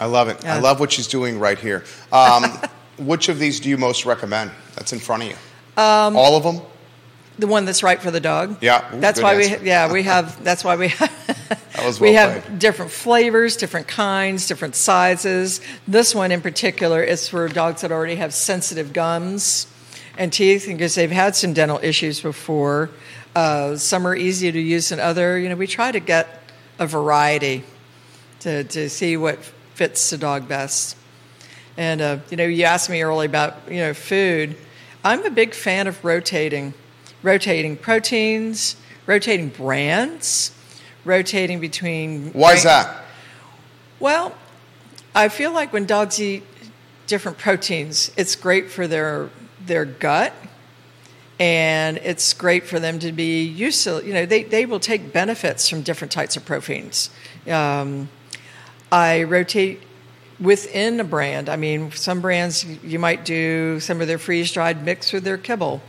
I 0.00 0.06
love 0.06 0.28
it. 0.28 0.44
I 0.46 0.58
love 0.58 0.80
what 0.80 0.90
she's 0.90 1.06
doing 1.06 1.38
right 1.38 1.58
here. 1.58 1.84
Um, 2.10 2.44
which 2.98 3.28
of 3.28 3.38
these 3.38 3.60
do 3.60 3.68
you 3.68 3.76
most 3.76 4.06
recommend 4.06 4.50
that's 4.74 4.92
in 4.92 4.98
front 4.98 5.22
of 5.24 5.28
you? 5.28 5.36
Um, 5.76 6.16
All 6.16 6.36
of 6.36 6.42
them? 6.42 6.62
The 7.38 7.46
one 7.46 7.64
that's 7.66 7.82
right 7.82 8.00
for 8.00 8.10
the 8.10 8.20
dog. 8.20 8.56
Yeah. 8.62 8.94
Ooh, 8.94 9.00
that's 9.00 9.22
why 9.22 9.34
answer. 9.34 9.58
we 9.60 9.66
yeah 9.66 9.90
we 9.92 10.02
have 10.02 10.42
that's 10.48 10.64
why 10.64 10.76
we 10.76 10.88
have 10.88 11.48
That 11.74 11.86
was 11.86 12.00
we 12.06 12.14
have 12.14 12.44
played. 12.44 12.58
different 12.58 12.90
flavors, 12.90 13.56
different 13.56 13.88
kinds, 13.88 14.46
different 14.46 14.74
sizes. 14.74 15.60
This 15.86 16.14
one 16.14 16.32
in 16.32 16.40
particular 16.40 17.02
is 17.02 17.28
for 17.28 17.48
dogs 17.48 17.82
that 17.82 17.92
already 17.92 18.16
have 18.16 18.34
sensitive 18.34 18.92
gums 18.92 19.66
and 20.18 20.32
teeth 20.32 20.66
because 20.66 20.94
they've 20.94 21.10
had 21.10 21.34
some 21.36 21.52
dental 21.54 21.78
issues 21.82 22.20
before. 22.20 22.90
Uh, 23.34 23.76
some 23.76 24.06
are 24.06 24.16
easier 24.16 24.52
to 24.52 24.60
use 24.60 24.88
than 24.90 25.00
other. 25.00 25.38
You 25.38 25.48
know, 25.48 25.56
we 25.56 25.66
try 25.66 25.92
to 25.92 26.00
get 26.00 26.42
a 26.78 26.86
variety 26.86 27.64
to 28.40 28.64
to 28.64 28.90
see 28.90 29.16
what 29.16 29.38
fits 29.80 30.10
the 30.10 30.18
dog 30.18 30.46
best. 30.46 30.94
And 31.78 32.02
uh, 32.02 32.18
you 32.28 32.36
know, 32.36 32.44
you 32.44 32.64
asked 32.64 32.90
me 32.90 33.00
earlier 33.00 33.26
about 33.26 33.56
you 33.66 33.78
know 33.78 33.94
food. 33.94 34.54
I'm 35.02 35.24
a 35.24 35.30
big 35.30 35.54
fan 35.54 35.86
of 35.86 36.04
rotating, 36.04 36.74
rotating 37.22 37.78
proteins, 37.78 38.76
rotating 39.06 39.48
brands, 39.48 40.52
rotating 41.06 41.60
between. 41.60 42.30
Why 42.34 42.52
is 42.52 42.64
that? 42.64 43.04
Well, 44.00 44.34
I 45.14 45.30
feel 45.30 45.50
like 45.50 45.72
when 45.72 45.86
dogs 45.86 46.20
eat 46.20 46.42
different 47.06 47.38
proteins, 47.38 48.12
it's 48.18 48.36
great 48.36 48.70
for 48.70 48.86
their 48.86 49.30
their 49.64 49.86
gut, 49.86 50.34
and 51.38 51.96
it's 51.96 52.34
great 52.34 52.64
for 52.66 52.78
them 52.78 52.98
to 52.98 53.12
be 53.12 53.44
useful. 53.44 54.02
You 54.02 54.12
know, 54.12 54.26
they 54.26 54.42
they 54.42 54.66
will 54.66 54.80
take 54.80 55.10
benefits 55.10 55.70
from 55.70 55.80
different 55.80 56.12
types 56.12 56.36
of 56.36 56.44
proteins. 56.44 57.08
Um, 57.48 58.10
I 58.92 59.22
rotate 59.24 59.82
within 60.40 60.98
a 61.00 61.04
brand. 61.04 61.48
I 61.48 61.56
mean, 61.56 61.92
some 61.92 62.20
brands 62.20 62.64
you 62.64 62.98
might 62.98 63.24
do 63.24 63.78
some 63.80 64.00
of 64.00 64.08
their 64.08 64.18
freeze 64.18 64.50
dried 64.50 64.84
mixed 64.84 65.12
with 65.12 65.24
their 65.24 65.38
kibble. 65.38 65.82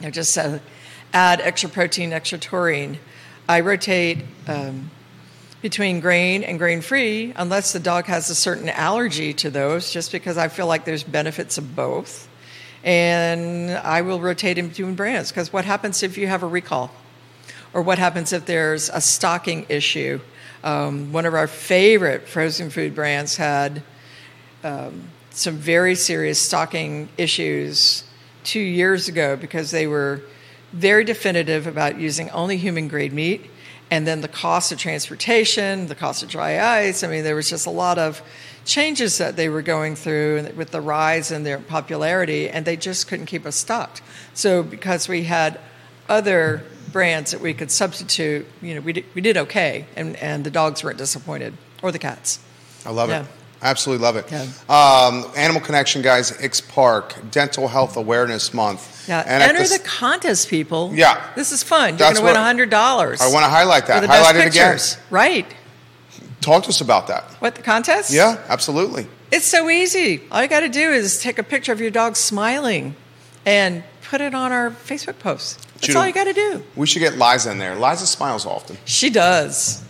You 0.00 0.06
know, 0.06 0.10
just 0.10 0.36
uh, 0.36 0.58
add 1.12 1.40
extra 1.40 1.68
protein, 1.68 2.12
extra 2.12 2.38
taurine. 2.38 2.98
I 3.48 3.60
rotate 3.60 4.24
um, 4.48 4.90
between 5.62 6.00
grain 6.00 6.42
and 6.42 6.58
grain 6.58 6.80
free 6.80 7.32
unless 7.36 7.72
the 7.72 7.80
dog 7.80 8.06
has 8.06 8.28
a 8.30 8.34
certain 8.34 8.68
allergy 8.68 9.32
to 9.34 9.50
those, 9.50 9.92
just 9.92 10.10
because 10.10 10.36
I 10.36 10.48
feel 10.48 10.66
like 10.66 10.84
there's 10.84 11.04
benefits 11.04 11.58
of 11.58 11.76
both. 11.76 12.28
And 12.82 13.70
I 13.70 14.02
will 14.02 14.20
rotate 14.20 14.58
in 14.58 14.68
between 14.68 14.94
brands 14.94 15.30
because 15.30 15.52
what 15.52 15.64
happens 15.64 16.02
if 16.02 16.18
you 16.18 16.26
have 16.26 16.42
a 16.42 16.46
recall? 16.46 16.90
Or 17.72 17.82
what 17.82 17.98
happens 17.98 18.32
if 18.32 18.46
there's 18.46 18.88
a 18.88 19.00
stocking 19.00 19.66
issue? 19.68 20.20
Um, 20.64 21.12
one 21.12 21.26
of 21.26 21.34
our 21.34 21.46
favorite 21.46 22.28
frozen 22.28 22.70
food 22.70 22.94
brands 22.94 23.36
had 23.36 23.82
um, 24.64 25.10
some 25.30 25.56
very 25.56 25.94
serious 25.94 26.40
stocking 26.40 27.08
issues 27.18 28.04
two 28.44 28.60
years 28.60 29.08
ago 29.08 29.36
because 29.36 29.70
they 29.70 29.86
were 29.86 30.22
very 30.72 31.04
definitive 31.04 31.66
about 31.66 31.98
using 31.98 32.30
only 32.30 32.56
human 32.56 32.88
grade 32.88 33.12
meat 33.12 33.50
and 33.90 34.06
then 34.06 34.20
the 34.20 34.28
cost 34.28 34.72
of 34.72 34.78
transportation, 34.78 35.86
the 35.86 35.94
cost 35.94 36.22
of 36.22 36.28
dry 36.28 36.60
ice. 36.60 37.04
I 37.04 37.08
mean, 37.08 37.22
there 37.22 37.36
was 37.36 37.48
just 37.48 37.66
a 37.66 37.70
lot 37.70 37.98
of 37.98 38.20
changes 38.64 39.18
that 39.18 39.36
they 39.36 39.48
were 39.48 39.62
going 39.62 39.94
through 39.94 40.48
with 40.56 40.70
the 40.72 40.80
rise 40.80 41.30
in 41.30 41.44
their 41.44 41.58
popularity, 41.58 42.48
and 42.48 42.66
they 42.66 42.76
just 42.76 43.06
couldn't 43.06 43.26
keep 43.26 43.46
us 43.46 43.54
stocked. 43.54 44.02
So, 44.34 44.64
because 44.64 45.08
we 45.08 45.24
had 45.24 45.60
other 46.08 46.64
brands 46.96 47.32
that 47.32 47.42
we 47.42 47.52
could 47.52 47.70
substitute, 47.70 48.46
you 48.62 48.74
know, 48.74 48.80
we 48.80 48.94
did, 48.94 49.04
we 49.14 49.20
did 49.20 49.36
okay, 49.36 49.84
and, 49.96 50.16
and 50.16 50.44
the 50.44 50.50
dogs 50.50 50.82
weren't 50.82 50.96
disappointed, 50.96 51.52
or 51.82 51.92
the 51.92 51.98
cats. 51.98 52.38
I 52.86 52.90
love 52.90 53.10
Yeah. 53.10 53.20
it. 53.24 53.26
Absolutely 53.60 54.02
love 54.02 54.16
it. 54.16 54.24
Yeah. 54.32 54.46
Um, 54.70 55.30
Animal 55.36 55.60
Connection, 55.60 56.00
guys, 56.00 56.32
X 56.40 56.62
Park, 56.62 57.14
Dental 57.30 57.68
Health 57.68 57.98
Awareness 57.98 58.54
Month. 58.54 59.06
Yeah, 59.08 59.22
And 59.26 59.42
enter 59.42 59.62
the 59.62 59.76
the 59.76 59.84
contest, 59.84 60.48
people. 60.48 60.90
Yeah. 60.94 61.20
this 61.36 61.52
is 61.52 61.62
fun. 61.62 61.90
You're 61.90 61.98
going 61.98 62.16
to 62.16 62.22
win 62.22 62.32
what- 62.32 62.36
hundred 62.42 62.70
dollars. 62.70 63.20
I 63.20 63.28
want 63.28 63.44
to 63.44 63.50
highlight 63.50 63.86
that. 63.88 64.02
Highlight 64.06 64.36
it 64.36 64.46
again. 64.46 64.78
Right. 65.10 65.46
Talk 66.40 66.62
to 66.62 66.68
us 66.70 66.80
about 66.80 67.08
that. 67.08 67.24
What 67.40 67.56
the 67.56 67.62
contest? 67.62 68.10
Yeah, 68.10 68.38
absolutely. 68.48 69.06
It's 69.30 69.46
so 69.46 69.68
easy. 69.68 70.22
All 70.30 70.40
you 70.42 70.48
got 70.48 70.60
to 70.60 70.68
do 70.70 70.90
is 70.92 71.20
take 71.20 71.38
a 71.38 71.42
picture 71.42 71.72
of 71.72 71.80
your 71.80 71.90
dog 71.90 72.16
smiling, 72.16 72.94
and 73.44 73.82
put 74.10 74.20
it 74.22 74.34
on 74.34 74.50
our 74.52 74.70
Facebook 74.70 75.18
post. 75.18 75.65
That's 75.76 75.86
Judah, 75.88 75.98
all 76.00 76.06
you 76.06 76.12
got 76.12 76.24
to 76.24 76.32
do. 76.32 76.62
We 76.74 76.86
should 76.86 77.00
get 77.00 77.18
Liza 77.18 77.50
in 77.50 77.58
there. 77.58 77.76
Liza 77.76 78.06
smiles 78.06 78.44
often. 78.46 78.76
She 78.84 79.10
does. 79.10 79.82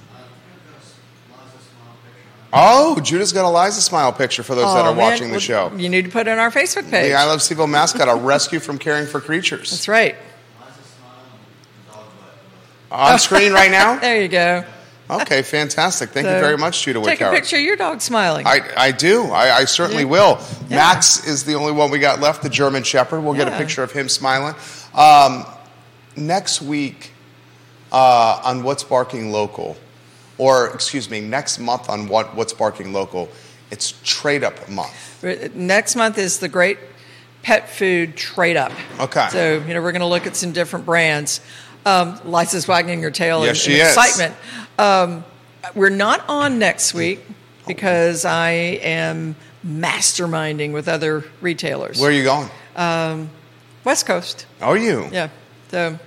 Oh, 2.53 2.99
Judah's 3.01 3.33
got 3.33 3.45
a 3.45 3.51
Liza 3.51 3.81
smile 3.81 4.13
picture 4.13 4.43
for 4.43 4.55
those 4.55 4.73
that 4.75 4.85
Oh, 4.85 4.91
are 4.91 4.95
man. 4.95 5.11
watching 5.11 5.27
the 5.29 5.33
Well, 5.33 5.41
show. 5.41 5.73
You 5.77 5.89
need 5.89 6.05
to 6.07 6.11
put 6.11 6.27
it 6.27 6.31
on 6.31 6.39
our 6.39 6.51
Facebook 6.51 6.91
page. 6.91 7.11
The 7.11 7.15
I 7.15 7.25
Love 7.25 7.43
Steve 7.43 7.59
mascot, 7.69 8.09
a 8.09 8.15
rescue 8.21 8.61
from 8.61 8.79
caring 8.79 9.07
for 9.07 9.21
creatures. 9.21 9.71
That's 9.71 9.89
right. 9.89 10.17
On 12.91 13.19
screen 13.19 13.53
right 13.53 13.71
now? 13.71 13.99
There 14.01 14.23
you 14.23 14.29
go. 14.29 14.65
Okay, 15.09 15.43
fantastic. 15.43 16.11
Thank 16.11 16.27
you 16.27 16.33
very 16.33 16.57
much, 16.57 16.83
Judah 16.83 17.01
Take 17.03 17.21
a 17.21 17.31
picture 17.31 17.57
of 17.57 17.63
your 17.63 17.77
dog 17.77 18.01
smiling. 18.01 18.45
I, 18.47 18.61
I 18.77 18.91
do. 18.91 19.27
I, 19.27 19.59
I 19.59 19.65
certainly 19.65 20.03
Yeah. 20.03 20.09
will. 20.09 20.39
Yeah. 20.69 20.77
Max 20.77 21.27
is 21.29 21.45
the 21.45 21.55
only 21.55 21.71
one 21.73 21.91
we 21.93 22.01
got 22.01 22.21
left, 22.21 22.43
the 22.43 22.49
German 22.49 22.83
Shepherd. 22.83 23.21
We'll 23.21 23.35
get 23.35 23.47
a 23.47 23.57
picture 23.57 23.83
of 23.85 23.93
him 23.93 24.09
smiling. 24.09 24.55
Um, 24.95 25.47
next 26.17 26.63
week 26.63 27.13
uh, 27.93 28.41
on 28.45 28.63
What's 28.63 28.85
Barking 28.85 29.33
Local, 29.33 29.77
or 30.39 30.69
excuse 30.75 31.11
me, 31.11 31.21
next 31.21 31.59
month 31.59 31.89
on 31.89 32.09
what, 32.09 32.35
What's 32.35 32.53
Barking 32.53 32.93
Local, 32.93 33.29
it's 33.71 33.95
Trade 34.05 34.45
Up 34.45 34.69
Month. 34.69 35.55
Next 35.55 35.97
month 35.97 36.19
is 36.19 36.39
the 36.39 36.49
great 36.49 36.79
pet 37.43 37.69
food 37.71 38.17
trade 38.17 38.57
up. 38.57 38.73
Okay. 39.01 39.29
So, 39.31 39.59
you 39.67 39.75
know, 39.75 39.83
we're 39.83 39.93
going 39.93 40.01
to 40.01 40.07
look 40.07 40.27
at 40.27 40.37
some 40.37 40.53
different 40.53 40.85
brands. 40.85 41.41
Um, 41.85 42.21
Liza's 42.25 42.67
wagging 42.67 43.03
her 43.03 43.11
tail 43.11 43.43
in, 43.43 43.47
Yes, 43.47 43.59
she 43.59 43.75
in 43.75 43.87
is. 43.87 43.97
excitement. 43.97 44.35
Um, 44.79 45.25
we're 45.75 45.89
not 45.91 46.29
on 46.29 46.59
next 46.59 46.93
week 46.95 47.25
because 47.67 48.25
I 48.25 48.51
am 48.51 49.37
masterminding 49.65 50.73
with 50.73 50.89
other 50.89 51.25
retailers. 51.41 52.01
Where 52.01 52.11
are 52.11 52.13
you 52.13 52.25
going? 52.25 53.31
West 53.85 54.07
Coast. 54.07 54.47
Are 54.61 54.77
you? 54.77 55.09
Yeah. 55.13 55.29
So, 55.71 55.99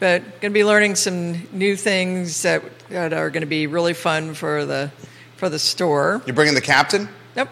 but 0.00 0.22
going 0.40 0.50
to 0.52 0.58
be 0.58 0.64
learning 0.64 0.96
some 0.96 1.46
new 1.52 1.76
things 1.76 2.42
that, 2.42 2.62
that 2.88 3.12
are 3.12 3.30
going 3.30 3.42
to 3.42 3.46
be 3.46 3.66
really 3.66 3.94
fun 3.94 4.34
for 4.34 4.64
the 4.64 4.90
for 5.36 5.48
the 5.48 5.58
store. 5.58 6.22
You're 6.26 6.34
bringing 6.34 6.54
the 6.54 6.60
captain? 6.60 7.08
Nope. 7.36 7.48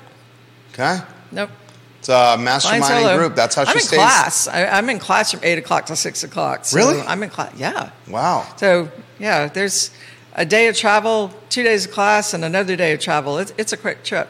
Okay. 0.73 1.01
Nope. 1.31 1.51
It's 1.99 2.09
a 2.09 2.37
masterminding 2.39 3.19
group. 3.19 3.35
That's 3.35 3.55
how 3.55 3.63
I'm 3.63 3.69
she 3.69 3.75
in 3.75 3.81
stays. 3.81 3.99
class. 3.99 4.49
I, 4.49 4.67
I'm 4.67 4.89
in 4.91 4.99
class 4.99 5.31
from 5.31 5.41
eight 5.43 5.59
o'clock 5.59 5.87
to 5.87 5.97
six 5.97 6.25
o'clock. 6.25 6.65
So 6.65 6.77
Really? 6.77 7.01
I'm 7.01 7.23
in 7.23 7.31
class. 7.31 7.53
Yeah. 7.57 7.91
Wow. 8.09 8.47
So 8.57 8.91
yeah, 9.19 9.47
there's 9.49 9.91
a 10.35 10.45
day 10.45 10.69
of 10.69 10.77
travel, 10.77 11.33
two 11.49 11.63
days 11.63 11.87
of 11.87 11.93
class, 11.93 12.35
and 12.35 12.45
another 12.45 12.75
day 12.77 12.93
of 12.93 13.01
travel. 13.01 13.39
It's, 13.39 13.53
it's 13.59 13.73
a 13.73 13.77
quick 13.77 14.03
trip. 14.03 14.29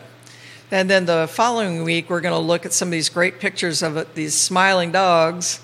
And 0.70 0.88
then 0.88 1.04
the 1.06 1.28
following 1.30 1.84
week, 1.84 2.10
we're 2.10 2.22
going 2.22 2.34
to 2.34 2.38
look 2.38 2.64
at 2.66 2.72
some 2.72 2.88
of 2.88 2.92
these 2.92 3.08
great 3.10 3.38
pictures 3.40 3.82
of 3.82 4.14
these 4.14 4.34
smiling 4.34 4.90
dogs, 4.90 5.60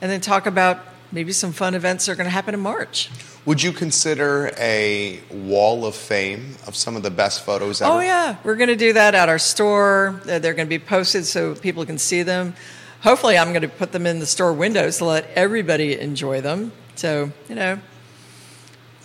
and 0.00 0.10
then 0.10 0.20
talk 0.20 0.46
about 0.46 0.78
maybe 1.16 1.32
some 1.32 1.50
fun 1.50 1.74
events 1.74 2.10
are 2.10 2.14
going 2.14 2.26
to 2.26 2.30
happen 2.30 2.52
in 2.52 2.60
March. 2.60 3.08
Would 3.46 3.62
you 3.62 3.72
consider 3.72 4.52
a 4.58 5.18
wall 5.30 5.86
of 5.86 5.94
fame 5.94 6.56
of 6.66 6.76
some 6.76 6.94
of 6.94 7.02
the 7.02 7.10
best 7.10 7.42
photos 7.42 7.80
ever? 7.80 7.90
Oh 7.90 8.00
yeah, 8.00 8.36
we're 8.44 8.54
going 8.54 8.68
to 8.68 8.76
do 8.76 8.92
that 8.92 9.14
at 9.14 9.30
our 9.30 9.38
store. 9.38 10.20
They're 10.26 10.52
going 10.52 10.66
to 10.66 10.78
be 10.78 10.78
posted 10.78 11.24
so 11.24 11.54
people 11.54 11.86
can 11.86 11.96
see 11.96 12.22
them. 12.22 12.54
Hopefully, 13.00 13.38
I'm 13.38 13.48
going 13.48 13.62
to 13.62 13.68
put 13.68 13.92
them 13.92 14.04
in 14.04 14.18
the 14.18 14.26
store 14.26 14.52
windows 14.52 14.98
to 14.98 15.06
let 15.06 15.30
everybody 15.30 15.98
enjoy 15.98 16.42
them. 16.42 16.72
So 16.96 17.32
you 17.48 17.54
know, 17.54 17.80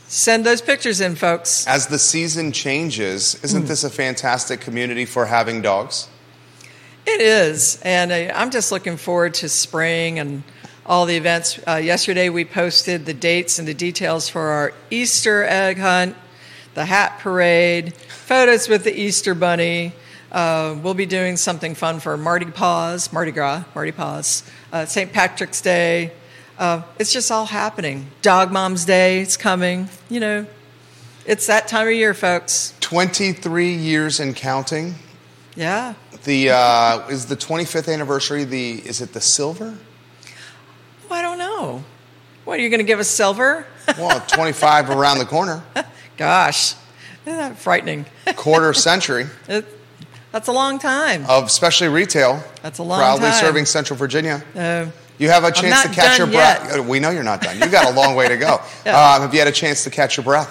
send 0.07 0.45
those 0.45 0.61
pictures 0.61 0.99
in, 0.99 1.15
folks. 1.15 1.65
As 1.65 1.87
the 1.87 1.99
season 1.99 2.51
changes, 2.51 3.41
isn't 3.41 3.67
this 3.67 3.85
a 3.85 3.89
fantastic 3.89 4.59
community 4.59 5.05
for 5.05 5.27
having 5.27 5.61
dogs? 5.61 6.09
It 7.05 7.21
is, 7.21 7.81
and 7.83 8.11
uh, 8.11 8.33
I'm 8.35 8.51
just 8.51 8.69
looking 8.69 8.97
forward 8.97 9.33
to 9.35 9.47
spring 9.47 10.19
and 10.19 10.43
all 10.91 11.05
the 11.05 11.15
events. 11.15 11.57
Uh, 11.65 11.75
yesterday, 11.75 12.27
we 12.27 12.43
posted 12.43 13.05
the 13.05 13.13
dates 13.13 13.57
and 13.57 13.65
the 13.65 13.73
details 13.73 14.27
for 14.27 14.41
our 14.41 14.73
Easter 14.89 15.45
egg 15.45 15.77
hunt, 15.77 16.17
the 16.73 16.83
hat 16.83 17.17
parade, 17.19 17.93
photos 17.93 18.67
with 18.67 18.83
the 18.83 18.93
Easter 18.93 19.33
bunny. 19.33 19.93
Uh, 20.33 20.77
we'll 20.83 20.93
be 20.93 21.05
doing 21.05 21.37
something 21.37 21.75
fun 21.75 22.01
for 22.01 22.17
Mardi 22.17 22.45
Paws, 22.47 23.13
Mardi 23.13 23.31
Gras, 23.31 23.63
Mardi 23.73 23.93
Paws, 23.93 24.43
uh, 24.73 24.85
St. 24.85 25.13
Patrick's 25.13 25.61
Day. 25.61 26.11
Uh, 26.59 26.81
it's 26.99 27.13
just 27.13 27.31
all 27.31 27.45
happening. 27.45 28.07
Dog 28.21 28.51
Mom's 28.51 28.83
Day 28.83 29.21
is 29.21 29.37
coming. 29.37 29.87
You 30.09 30.19
know, 30.19 30.45
it's 31.25 31.47
that 31.47 31.69
time 31.69 31.87
of 31.87 31.93
year, 31.93 32.13
folks. 32.13 32.73
23 32.81 33.73
years 33.75 34.19
and 34.19 34.35
counting. 34.35 34.95
Yeah. 35.55 35.93
The 36.25 36.49
uh, 36.49 37.07
is 37.07 37.27
the 37.27 37.37
25th 37.37 37.91
anniversary. 37.91 38.43
The 38.43 38.73
is 38.85 38.99
it 38.99 39.13
the 39.13 39.21
silver? 39.21 39.77
Well, 41.61 41.69
I 41.69 41.73
don't 41.73 41.81
know. 41.81 41.83
What 42.45 42.59
are 42.59 42.63
you 42.63 42.69
going 42.69 42.79
to 42.79 42.83
give 42.85 42.99
us 42.99 43.07
silver? 43.07 43.65
Well, 43.97 44.19
25 44.21 44.89
around 44.91 45.17
the 45.17 45.25
corner. 45.25 45.63
Gosh, 46.15 46.75
isn't 47.25 47.37
that 47.37 47.57
frightening? 47.57 48.05
Quarter 48.35 48.73
century 48.89 49.25
It, 49.49 49.65
that's 50.31 50.47
a 50.47 50.51
long 50.53 50.79
time. 50.79 51.25
of 51.27 51.45
especially 51.45 51.87
retail. 51.89 52.41
That's 52.61 52.77
a 52.79 52.83
long 52.83 52.99
time. 52.99 53.05
proudly 53.17 53.29
time. 53.31 53.39
serving 53.43 53.65
Central 53.65 53.97
Virginia. 53.97 54.43
Uh, 54.55 54.85
You 55.17 55.29
have 55.29 55.43
a 55.43 55.51
chance 55.51 55.81
to 55.83 55.89
catch 55.89 56.17
your 56.19 56.27
breath. 56.27 56.63
yet. 56.69 56.79
Uh, 56.79 56.83
We 56.83 56.99
know 56.99 57.09
you're 57.09 57.23
not 57.23 57.41
done. 57.41 57.57
You've 57.59 57.71
got 57.71 57.91
a 57.91 57.93
long 57.95 58.15
way 58.15 58.27
to 58.29 58.37
go. 58.37 58.61
Yeah. 58.85 59.15
um, 59.15 59.21
have 59.23 59.33
you 59.33 59.39
had 59.39 59.47
a 59.49 59.51
chance 59.51 59.83
to 59.83 59.89
catch 59.89 60.15
your 60.15 60.23
breath? 60.23 60.49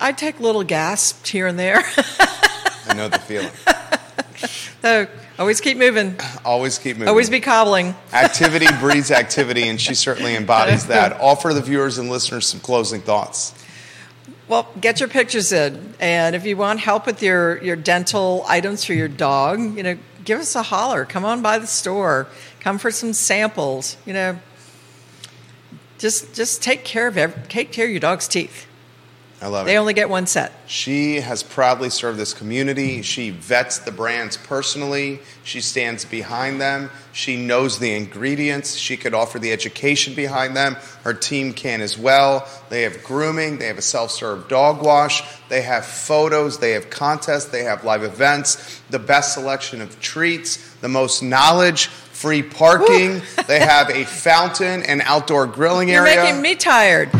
I 0.00 0.12
take 0.12 0.40
little 0.40 0.64
gasps 0.64 1.28
here 1.30 1.46
and 1.46 1.58
there. 1.58 1.82
I 2.86 2.94
know 2.94 3.08
the 3.08 3.18
feeling. 3.20 3.50
so 4.82 5.06
always 5.40 5.60
keep 5.60 5.76
moving. 5.78 6.16
Always 6.44 6.78
keep 6.78 6.96
moving. 6.96 7.08
Always 7.08 7.28
be 7.30 7.40
cobbling. 7.40 7.96
activity 8.12 8.66
breeds 8.80 9.10
activity, 9.10 9.68
and 9.68 9.80
she 9.80 9.94
certainly 9.94 10.36
embodies 10.36 10.86
that. 10.86 11.20
Offer 11.20 11.54
the 11.54 11.62
viewers 11.62 11.98
and 11.98 12.08
listeners 12.08 12.46
some 12.46 12.60
closing 12.60 13.00
thoughts. 13.00 13.54
Well, 14.46 14.68
get 14.80 15.00
your 15.00 15.08
pictures 15.08 15.52
in, 15.52 15.94
and 16.00 16.36
if 16.36 16.44
you 16.44 16.56
want 16.56 16.80
help 16.80 17.06
with 17.06 17.22
your 17.22 17.62
your 17.62 17.76
dental 17.76 18.44
items 18.48 18.84
for 18.84 18.94
your 18.94 19.08
dog, 19.08 19.76
you 19.76 19.82
know, 19.82 19.96
give 20.24 20.38
us 20.40 20.54
a 20.54 20.62
holler. 20.62 21.04
Come 21.04 21.24
on 21.24 21.40
by 21.42 21.58
the 21.58 21.66
store. 21.66 22.26
Come 22.60 22.78
for 22.78 22.90
some 22.90 23.12
samples. 23.12 23.96
You 24.04 24.12
know, 24.12 24.38
just 25.98 26.34
just 26.34 26.62
take 26.62 26.84
care 26.84 27.06
of 27.06 27.16
every, 27.16 27.42
take 27.48 27.72
care 27.72 27.84
of 27.86 27.90
your 27.90 28.00
dog's 28.00 28.28
teeth. 28.28 28.66
I 29.42 29.46
love 29.46 29.64
They 29.64 29.72
it. 29.72 29.74
They 29.74 29.78
only 29.78 29.94
get 29.94 30.10
one 30.10 30.26
set. 30.26 30.52
She 30.66 31.16
has 31.20 31.42
proudly 31.42 31.88
served 31.88 32.18
this 32.18 32.34
community. 32.34 33.00
She 33.00 33.30
vets 33.30 33.78
the 33.78 33.90
brands 33.90 34.36
personally. 34.36 35.20
She 35.44 35.62
stands 35.62 36.04
behind 36.04 36.60
them. 36.60 36.90
She 37.12 37.36
knows 37.36 37.78
the 37.78 37.94
ingredients. 37.96 38.74
She 38.76 38.98
could 38.98 39.14
offer 39.14 39.38
the 39.38 39.50
education 39.50 40.14
behind 40.14 40.54
them. 40.54 40.76
Her 41.04 41.14
team 41.14 41.54
can 41.54 41.80
as 41.80 41.96
well. 41.96 42.46
They 42.68 42.82
have 42.82 43.02
grooming. 43.02 43.58
They 43.58 43.66
have 43.66 43.78
a 43.78 43.82
self 43.82 44.10
serve 44.10 44.48
dog 44.48 44.82
wash. 44.82 45.22
They 45.48 45.62
have 45.62 45.86
photos. 45.86 46.58
They 46.58 46.72
have 46.72 46.90
contests. 46.90 47.46
They 47.46 47.64
have 47.64 47.82
live 47.82 48.02
events. 48.02 48.82
The 48.90 48.98
best 48.98 49.32
selection 49.32 49.80
of 49.80 49.98
treats. 50.00 50.74
The 50.76 50.88
most 50.88 51.22
knowledge. 51.22 51.86
Free 51.86 52.42
parking. 52.42 53.22
they 53.46 53.60
have 53.60 53.88
a 53.88 54.04
fountain 54.04 54.82
and 54.82 55.00
outdoor 55.06 55.46
grilling 55.46 55.90
area. 55.90 56.12
You're 56.12 56.22
making 56.24 56.42
me 56.42 56.54
tired. 56.54 57.10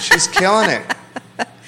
She's 0.00 0.26
killing 0.28 0.70
it. 0.70 0.94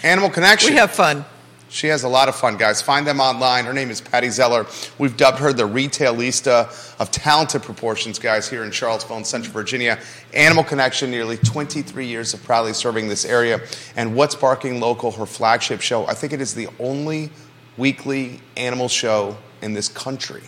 Animal 0.03 0.31
Connection. 0.31 0.71
we 0.73 0.77
have 0.79 0.91
fun. 0.91 1.25
She 1.69 1.87
has 1.87 2.03
a 2.03 2.09
lot 2.09 2.29
of 2.29 2.35
fun, 2.35 2.57
guys. 2.57 2.83
Find 2.83 3.07
them 3.07 3.21
online. 3.21 3.65
Her 3.65 3.73
name 3.73 3.91
is 3.91 4.01
Pattie 4.01 4.31
Zeller. 4.31 4.67
We've 4.99 5.17
dubbed 5.17 5.39
her 5.39 5.53
the 5.53 5.69
retailista 5.69 6.99
of 6.99 7.13
talented 7.13 7.63
proportions, 7.63 8.19
guys, 8.19 8.49
here 8.51 8.65
in 8.65 8.73
Charlottesville 8.73 9.19
and 9.19 9.27
Central 9.27 9.53
Virginia. 9.53 10.01
Animal 10.35 10.65
Connection, 10.65 11.13
nearly 11.13 11.37
23 11.37 12.07
years 12.07 12.35
of 12.35 12.43
proudly 12.43 12.73
serving 12.73 13.07
this 13.07 13.25
area. 13.25 13.61
And 13.95 14.17
What's 14.17 14.35
Barking 14.35 14.81
Local, 14.81 15.13
her 15.13 15.27
flagship 15.27 15.81
show. 15.81 16.07
I 16.09 16.15
think 16.15 16.33
it 16.33 16.41
is 16.41 16.55
the 16.55 16.67
only 16.81 17.31
weekly 17.77 18.41
animal 18.57 18.89
show 18.89 19.39
in 19.63 19.73
this 19.73 19.89
country. 19.89 20.43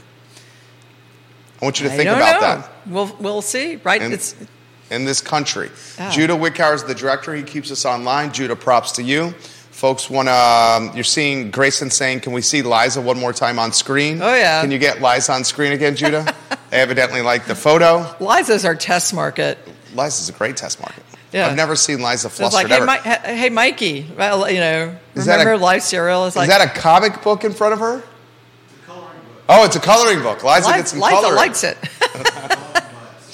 I 1.61 1.65
want 1.65 1.79
you 1.81 1.87
to 1.87 1.95
I 1.95 1.97
think 1.97 2.09
about 2.11 2.41
know. 2.41 2.41
that. 2.41 2.71
We'll 2.89 3.17
we'll 3.21 3.43
see. 3.43 3.77
Right? 3.77 4.03
And- 4.03 4.13
it's 4.13 4.35
in 4.93 5.05
this 5.05 5.21
country. 5.21 5.71
Ah. 5.99 6.11
Judah 6.11 6.35
Wickower 6.35 6.75
is 6.75 6.85
the 6.85 6.95
director. 6.95 7.35
He 7.35 7.43
keeps 7.43 7.71
us 7.71 7.85
online. 7.85 8.33
Judah, 8.33 8.57
props 8.57 8.93
to 8.93 9.03
you. 9.03 9.31
Folks 9.71 10.09
want 10.09 10.29
to, 10.29 10.35
um, 10.35 10.95
you're 10.95 11.03
seeing 11.03 11.51
Grayson 11.51 11.91
saying, 11.91 12.21
can 12.21 12.33
we 12.33 12.43
see 12.43 12.63
Liza 12.63 13.01
one 13.01 13.19
more 13.19 13.33
time 13.33 13.59
on 13.59 13.73
screen? 13.73 14.23
Oh, 14.23 14.33
yeah. 14.35 14.61
Can 14.61 14.71
you 14.71 14.79
get 14.79 15.03
Liza 15.03 15.33
on 15.33 15.43
screen 15.45 15.73
again, 15.73 15.97
Judah? 15.97 16.25
they 16.71 16.81
evidently 16.81 17.23
like 17.23 17.47
the 17.47 17.55
photo. 17.57 18.15
Liza's 18.21 18.65
our 18.65 18.77
test 18.77 19.13
market. 19.13 19.59
Liza's 19.95 20.29
a 20.29 20.33
great 20.33 20.57
test 20.57 20.79
market. 20.81 21.03
Yeah. 21.33 21.49
I've 21.49 21.57
never 21.57 21.75
seen 21.75 22.01
Liza 22.03 22.19
So 22.19 22.29
it's 22.29 22.39
flustered 22.55 22.71
like, 22.71 23.03
hey, 23.03 23.11
ever. 23.11 23.25
Mi- 23.25 23.29
hey, 23.29 23.37
hey, 23.39 23.49
Mikey. 23.49 24.07
Well, 24.17 24.49
you 24.49 24.61
know, 24.61 24.97
Is 25.15 25.25
that 25.25 25.39
remember 25.39 25.55
a- 25.55 25.59
Life 25.59 25.83
Cereal? 25.83 26.27
It's 26.27 26.37
is 26.37 26.39
like 26.39 26.51
that 26.51 26.61
a 26.61 26.79
comic 26.79 27.23
book 27.23 27.43
in 27.43 27.53
front 27.53 27.73
of 27.73 27.81
her? 27.81 28.03
Oh, 29.49 29.65
it's 29.65 29.77
a 29.77 29.81
coloring 29.81 30.23
book. 30.23 30.45
Liza 30.45 30.67
Liza, 30.69 30.79
gets 30.79 30.91
some 30.93 31.01
color. 31.01 31.13
Liza 31.13 31.23
coloring. 31.23 31.37
likes 31.37 31.65
it. 31.65 32.59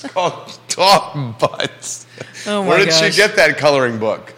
It's 0.05 0.13
called 0.13 0.59
Dog 0.69 1.39
Butts. 1.39 2.07
Oh, 2.47 2.63
my 2.63 2.69
Where 2.69 2.79
did 2.79 2.89
gosh. 2.91 3.11
she 3.13 3.17
get 3.17 3.37
that 3.37 3.59
coloring 3.59 3.99
book? 3.99 4.33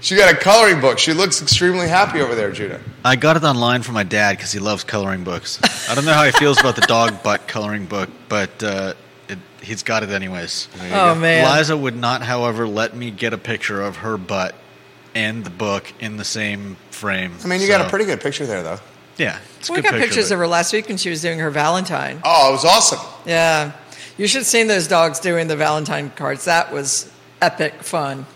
She 0.00 0.16
got 0.16 0.32
a 0.34 0.36
coloring 0.36 0.80
book. 0.80 0.98
She 0.98 1.12
looks 1.12 1.40
extremely 1.40 1.86
happy 1.86 2.20
over 2.20 2.34
there, 2.34 2.50
Judah. 2.50 2.80
I 3.04 3.14
got 3.14 3.36
it 3.36 3.44
online 3.44 3.82
from 3.82 3.94
my 3.94 4.02
dad 4.02 4.36
because 4.36 4.50
he 4.50 4.58
loves 4.58 4.82
coloring 4.82 5.22
books. 5.22 5.60
I 5.88 5.94
don't 5.94 6.04
know 6.04 6.12
how 6.12 6.24
he 6.24 6.32
feels 6.32 6.58
about 6.58 6.74
the 6.74 6.80
dog 6.82 7.22
butt 7.22 7.46
coloring 7.46 7.86
book, 7.86 8.10
but 8.28 8.62
uh, 8.64 8.94
it, 9.28 9.38
he's 9.62 9.84
got 9.84 10.02
it 10.02 10.10
anyways. 10.10 10.66
oh 10.92 11.14
man. 11.14 11.56
Liza 11.56 11.76
would 11.76 11.94
not, 11.96 12.20
however, 12.22 12.66
let 12.66 12.96
me 12.96 13.12
get 13.12 13.32
a 13.32 13.38
picture 13.38 13.80
of 13.80 13.98
her 13.98 14.16
butt 14.18 14.56
and 15.14 15.44
the 15.44 15.50
book 15.50 15.92
in 16.00 16.16
the 16.16 16.24
same 16.24 16.76
frame. 16.90 17.32
I 17.44 17.46
mean, 17.46 17.60
you 17.60 17.68
got 17.68 17.80
a 17.80 17.84
So, 17.84 17.90
pretty 17.90 18.06
good 18.06 18.20
picture 18.20 18.44
there, 18.44 18.64
though. 18.64 18.80
Yeah. 19.18 19.38
It's 19.58 19.68
a 19.68 19.72
we 19.72 19.80
got 19.82 19.92
picture 19.92 20.06
pictures 20.06 20.28
but- 20.28 20.34
of 20.34 20.38
her 20.40 20.46
last 20.46 20.72
week 20.72 20.88
when 20.88 20.96
she 20.96 21.10
was 21.10 21.20
doing 21.22 21.38
her 21.38 21.50
Valentine. 21.50 22.20
Oh, 22.24 22.48
it 22.50 22.52
was 22.52 22.64
awesome. 22.64 22.98
Yeah. 23.26 23.72
You 24.18 24.26
should 24.26 24.40
have 24.40 24.46
seen 24.46 24.66
those 24.66 24.88
dogs 24.88 25.20
doing 25.20 25.48
the 25.48 25.56
Valentine 25.56 26.10
cards. 26.16 26.44
That 26.44 26.72
was 26.72 27.10
epic 27.40 27.82
fun. 27.82 28.26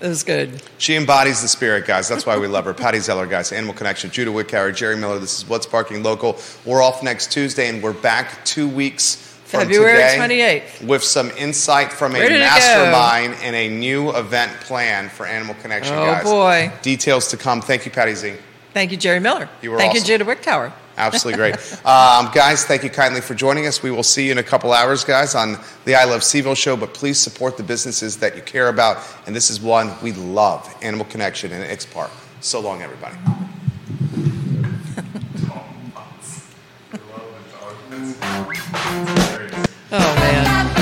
It 0.00 0.06
was 0.06 0.22
good. 0.22 0.62
She 0.78 0.94
embodies 0.94 1.42
the 1.42 1.48
spirit, 1.48 1.84
guys. 1.86 2.08
That's 2.08 2.24
why 2.24 2.38
we 2.38 2.46
love 2.46 2.64
her. 2.66 2.72
Pattie 2.74 3.00
Zeller, 3.00 3.26
guys. 3.26 3.50
Animal 3.50 3.74
Connection. 3.74 4.10
Judah 4.10 4.30
Wickower, 4.30 4.72
Jerry 4.74 4.96
Miller. 4.96 5.18
This 5.18 5.38
is 5.38 5.48
What's 5.48 5.66
Barking 5.66 6.04
Local. 6.04 6.38
We're 6.64 6.80
off 6.82 7.02
next 7.02 7.32
Tuesday, 7.32 7.68
and 7.68 7.82
we're 7.82 7.92
back 7.92 8.44
two 8.44 8.68
weeks 8.68 9.16
from 9.46 9.60
February 9.62 9.94
today 9.96 10.62
28th. 10.78 10.86
with 10.86 11.02
some 11.02 11.30
insight 11.32 11.92
from 11.92 12.14
a 12.14 12.20
Ready 12.20 12.34
to 12.34 12.40
go. 12.40 12.44
mastermind 12.46 13.34
and 13.42 13.56
a 13.56 13.68
new 13.68 14.10
event 14.10 14.52
plan 14.60 15.08
for 15.08 15.26
Animal 15.26 15.56
Connection, 15.62 15.94
Oh, 15.96 16.04
guys. 16.06 16.22
boy. 16.22 16.70
Details 16.82 17.26
to 17.28 17.36
come. 17.36 17.60
Thank 17.60 17.84
you, 17.84 17.90
Pattie 17.90 18.14
Z. 18.14 18.34
Thank 18.78 18.92
you, 18.92 18.96
Jerry 18.96 19.18
Miller. 19.18 19.48
You 19.60 19.72
were 19.72 19.76
Thank 19.76 19.96
awesome. 19.96 20.02
you, 20.08 20.18
Judah 20.18 20.24
Wicktower. 20.24 20.72
Absolutely 20.96 21.36
great. 21.36 21.56
Um, 21.84 22.30
guys, 22.32 22.64
thank 22.64 22.84
you 22.84 22.90
kindly 22.90 23.20
for 23.20 23.34
joining 23.34 23.66
us. 23.66 23.82
We 23.82 23.90
will 23.90 24.04
see 24.04 24.26
you 24.26 24.30
in 24.30 24.38
a 24.38 24.42
couple 24.44 24.72
hours, 24.72 25.02
guys, 25.02 25.34
on 25.34 25.58
the 25.84 25.96
I 25.96 26.04
Love 26.04 26.20
CVille 26.20 26.56
show. 26.56 26.76
But 26.76 26.94
please 26.94 27.18
support 27.18 27.56
the 27.56 27.64
businesses 27.64 28.18
that 28.18 28.36
you 28.36 28.42
care 28.42 28.68
about. 28.68 28.98
And 29.26 29.34
this 29.34 29.50
is 29.50 29.60
one 29.60 29.90
we 30.00 30.12
love 30.12 30.72
Animal 30.80 31.06
Connection 31.06 31.50
and 31.50 31.64
X 31.64 31.86
Park. 31.86 32.12
So 32.40 32.60
long, 32.60 32.82
everybody. 32.82 33.16
The 39.90 39.90
dog. 39.90 40.77